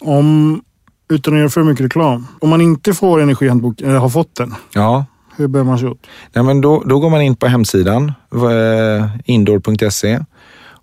Om, 0.00 0.60
utan 1.08 1.34
att 1.34 1.38
göra 1.38 1.50
för 1.50 1.62
mycket 1.62 1.84
reklam, 1.84 2.26
om 2.40 2.48
man 2.48 2.60
inte 2.60 2.94
får 2.94 3.20
energihandbok, 3.20 3.80
eller 3.80 3.96
har 3.96 4.08
fått 4.08 4.34
den, 4.34 4.54
ja. 4.74 5.04
hur 5.36 5.48
bör 5.48 5.62
man 5.62 5.78
se 5.78 5.86
ut? 5.86 6.06
Ja, 6.32 6.42
men 6.42 6.60
då, 6.60 6.82
då 6.86 6.98
går 6.98 7.10
man 7.10 7.22
in 7.22 7.36
på 7.36 7.46
hemsidan, 7.46 8.12
eh, 8.32 9.06
indoor.se 9.24 10.20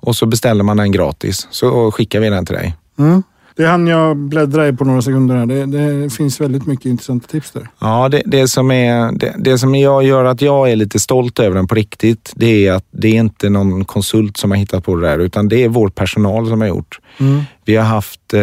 och 0.05 0.15
så 0.15 0.25
beställer 0.25 0.63
man 0.63 0.77
den 0.77 0.91
gratis 0.91 1.47
så 1.51 1.91
skickar 1.91 2.19
vi 2.19 2.29
den 2.29 2.45
till 2.45 2.55
dig. 2.55 2.75
Mm. 2.97 3.23
Det 3.55 3.65
hann 3.65 3.87
jag 3.87 4.17
bläddra 4.17 4.67
i 4.67 4.73
på 4.73 4.85
några 4.85 5.01
sekunder. 5.01 5.35
Här. 5.35 5.45
Det, 5.45 5.65
det 5.65 6.09
finns 6.09 6.41
väldigt 6.41 6.65
mycket 6.65 6.85
intressanta 6.85 7.27
tips 7.27 7.51
där. 7.51 7.67
Ja, 7.79 8.09
det, 8.09 8.21
det, 8.25 8.47
som 8.47 8.71
är, 8.71 9.11
det, 9.11 9.35
det, 9.37 9.57
som 9.57 9.75
jag 9.75 10.03
gör 10.03 10.25
att 10.25 10.41
jag 10.41 10.71
är 10.71 10.75
lite 10.75 10.99
stolt 10.99 11.39
över 11.39 11.55
den 11.55 11.67
på 11.67 11.75
riktigt, 11.75 12.33
det 12.35 12.67
är 12.67 12.73
att 12.73 12.85
det 12.91 13.07
är 13.07 13.13
inte 13.13 13.49
någon 13.49 13.85
konsult 13.85 14.37
som 14.37 14.51
har 14.51 14.57
hittat 14.57 14.83
på 14.83 14.95
det 14.95 15.07
där, 15.07 15.19
utan 15.19 15.47
det 15.47 15.63
är 15.63 15.69
vår 15.69 15.89
personal 15.89 16.47
som 16.47 16.61
har 16.61 16.67
gjort. 16.67 16.99
Mm. 17.17 17.41
Vi 17.65 17.75
har 17.75 17.85
haft, 17.85 18.33
eh, 18.33 18.41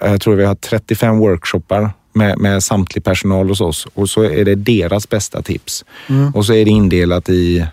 jag 0.00 0.20
tror 0.20 0.34
vi 0.34 0.44
har 0.44 0.54
35 0.54 1.18
workshoppar 1.18 1.90
med, 2.12 2.38
med 2.38 2.62
samtlig 2.62 3.04
personal 3.04 3.48
hos 3.48 3.60
oss 3.60 3.86
och 3.94 4.10
så 4.10 4.22
är 4.22 4.44
det 4.44 4.54
deras 4.54 5.08
bästa 5.08 5.42
tips. 5.42 5.84
Mm. 6.08 6.34
Och 6.34 6.46
så 6.46 6.54
är 6.54 6.64
det 6.64 6.70
indelat 6.70 7.28
i 7.28 7.66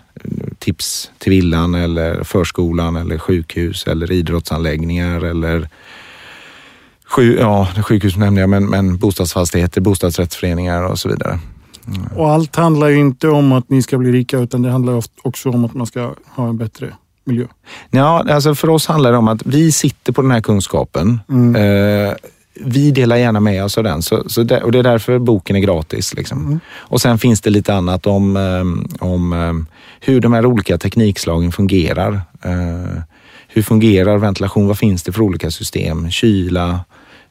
tips 0.60 1.10
till 1.18 1.30
villan 1.30 1.74
eller 1.74 2.24
förskolan 2.24 2.96
eller 2.96 3.18
sjukhus 3.18 3.86
eller 3.86 4.12
idrottsanläggningar 4.12 5.24
eller 5.24 5.68
sju, 7.06 7.38
ja, 7.40 7.68
sjukhus 7.84 8.16
nämnde 8.16 8.40
jag, 8.40 8.50
men, 8.50 8.66
men 8.70 8.98
bostadsfastigheter, 8.98 9.80
bostadsrättsföreningar 9.80 10.82
och 10.82 10.98
så 10.98 11.08
vidare. 11.08 11.38
Mm. 11.86 12.06
Och 12.16 12.30
allt 12.30 12.56
handlar 12.56 12.88
ju 12.88 12.98
inte 12.98 13.28
om 13.28 13.52
att 13.52 13.70
ni 13.70 13.82
ska 13.82 13.98
bli 13.98 14.12
rika 14.12 14.38
utan 14.38 14.62
det 14.62 14.70
handlar 14.70 15.02
också 15.22 15.50
om 15.50 15.64
att 15.64 15.74
man 15.74 15.86
ska 15.86 16.14
ha 16.26 16.48
en 16.48 16.58
bättre 16.58 16.94
miljö. 17.24 17.46
Ja, 17.90 18.24
alltså 18.30 18.54
för 18.54 18.68
oss 18.68 18.86
handlar 18.86 19.12
det 19.12 19.18
om 19.18 19.28
att 19.28 19.46
vi 19.46 19.72
sitter 19.72 20.12
på 20.12 20.22
den 20.22 20.30
här 20.30 20.40
kunskapen. 20.40 21.20
Mm. 21.28 21.56
Eh, 21.56 22.14
vi 22.54 22.90
delar 22.90 23.16
gärna 23.16 23.40
med 23.40 23.64
oss 23.64 23.78
av 23.78 23.84
den 23.84 24.02
så, 24.02 24.28
så 24.28 24.42
det, 24.42 24.62
och 24.62 24.72
det 24.72 24.78
är 24.78 24.82
därför 24.82 25.18
boken 25.18 25.56
är 25.56 25.60
gratis. 25.60 26.14
Liksom. 26.14 26.46
Mm. 26.46 26.60
Och 26.76 27.00
sen 27.00 27.18
finns 27.18 27.40
det 27.40 27.50
lite 27.50 27.74
annat 27.74 28.06
om, 28.06 28.36
eh, 28.36 29.04
om 29.08 29.32
eh, 29.32 29.76
hur 30.00 30.20
de 30.20 30.32
här 30.32 30.46
olika 30.46 30.78
teknikslagen 30.78 31.52
fungerar. 31.52 32.20
Eh, 32.42 33.02
hur 33.48 33.62
fungerar 33.62 34.18
ventilation? 34.18 34.66
Vad 34.66 34.78
finns 34.78 35.02
det 35.02 35.12
för 35.12 35.22
olika 35.22 35.50
system? 35.50 36.10
Kyla, 36.10 36.80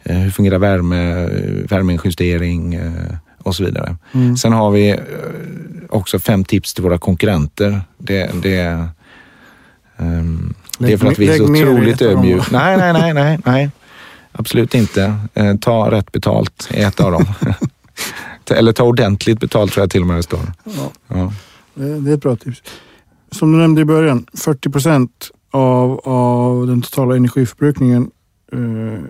hur 0.03 0.31
fungerar 0.31 0.57
värme, 0.59 1.29
värmejustering 1.69 2.79
och 3.43 3.55
så 3.55 3.63
vidare. 3.63 3.97
Mm. 4.11 4.37
Sen 4.37 4.53
har 4.53 4.71
vi 4.71 4.99
också 5.89 6.19
fem 6.19 6.43
tips 6.43 6.73
till 6.73 6.83
våra 6.83 6.97
konkurrenter. 6.97 7.81
Det, 7.97 8.29
det, 8.41 8.87
um, 9.97 10.53
det 10.79 10.93
är 10.93 10.97
för 10.97 11.07
att 11.07 11.19
vi 11.19 11.29
är 11.29 11.37
så 11.37 11.43
otroligt 11.43 12.01
ödmjuka. 12.01 12.45
Nej, 12.51 12.77
nej, 12.77 12.93
nej, 12.93 13.13
nej, 13.13 13.39
nej. 13.45 13.69
Absolut 14.39 14.75
inte. 14.75 15.15
Eh, 15.33 15.55
ta 15.55 15.91
rätt 15.91 16.11
betalt 16.11 16.67
är 16.71 16.87
ett 16.87 16.99
av 16.99 17.11
dem. 17.11 17.25
Eller 18.51 18.71
ta 18.71 18.83
ordentligt 18.83 19.39
betalt 19.39 19.73
tror 19.73 19.83
jag 19.83 19.91
till 19.91 20.01
och 20.01 20.07
med 20.07 20.17
det 20.17 20.23
står. 20.23 20.39
Ja. 20.63 20.91
ja. 21.07 21.33
Det 21.73 22.11
är 22.11 22.13
ett 22.13 22.21
bra 22.21 22.35
tips. 22.35 22.61
Som 23.31 23.51
du 23.51 23.57
nämnde 23.57 23.81
i 23.81 23.85
början, 23.85 24.25
40 24.33 24.69
procent 24.69 25.31
av, 25.51 25.99
av 25.99 26.67
den 26.67 26.81
totala 26.81 27.15
energiförbrukningen 27.15 28.11
eh, 28.51 29.03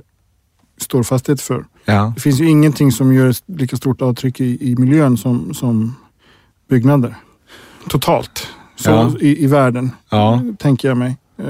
står 0.77 1.03
fastighet 1.03 1.41
för. 1.41 1.65
Ja. 1.85 2.13
Det 2.15 2.21
finns 2.21 2.39
ju 2.39 2.49
ingenting 2.49 2.91
som 2.91 3.13
gör 3.13 3.35
lika 3.45 3.77
stort 3.77 4.01
avtryck 4.01 4.39
i, 4.39 4.71
i 4.71 4.75
miljön 4.75 5.17
som, 5.17 5.53
som 5.53 5.95
byggnader. 6.69 7.15
Totalt. 7.89 8.47
Så 8.75 8.89
ja. 8.89 9.13
i, 9.19 9.43
i 9.43 9.47
världen, 9.47 9.91
tänker 10.57 10.87
jag 10.87 10.97
mig. 10.97 11.17
Eh, 11.37 11.45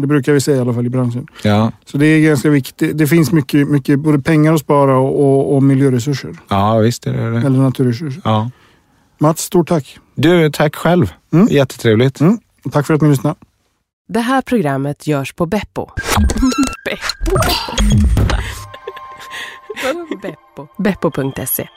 det 0.00 0.06
brukar 0.06 0.32
vi 0.32 0.40
säga 0.40 0.56
i 0.56 0.60
alla 0.60 0.74
fall 0.74 0.86
i 0.86 0.90
branschen. 0.90 1.26
Ja. 1.42 1.72
Så 1.84 1.98
det 1.98 2.06
är 2.06 2.20
ganska 2.20 2.50
viktigt. 2.50 2.98
Det 2.98 3.06
finns 3.06 3.32
mycket, 3.32 3.68
mycket 3.68 3.98
både 3.98 4.18
pengar 4.18 4.52
att 4.54 4.60
spara 4.60 4.98
och, 4.98 5.20
och, 5.20 5.54
och 5.54 5.62
miljöresurser. 5.62 6.36
Ja, 6.48 6.78
visst 6.78 7.02
det 7.02 7.10
är 7.10 7.30
det. 7.30 7.38
Eller 7.38 7.58
naturresurser. 7.58 8.22
Ja. 8.24 8.50
Mats, 9.18 9.40
stort 9.42 9.68
tack. 9.68 9.98
Du, 10.14 10.50
tack 10.50 10.74
själv. 10.74 11.12
Mm. 11.32 11.46
Jättetrevligt. 11.50 12.20
Mm. 12.20 12.38
Tack 12.72 12.86
för 12.86 12.94
att 12.94 13.00
ni 13.00 13.08
lyssnade. 13.08 13.34
Det 14.08 14.20
här 14.20 14.42
programmet 14.42 15.06
görs 15.06 15.32
på 15.32 15.46
Beppo. 15.46 15.88
Beppo. 20.22 20.68
Beppo.se 20.78 21.68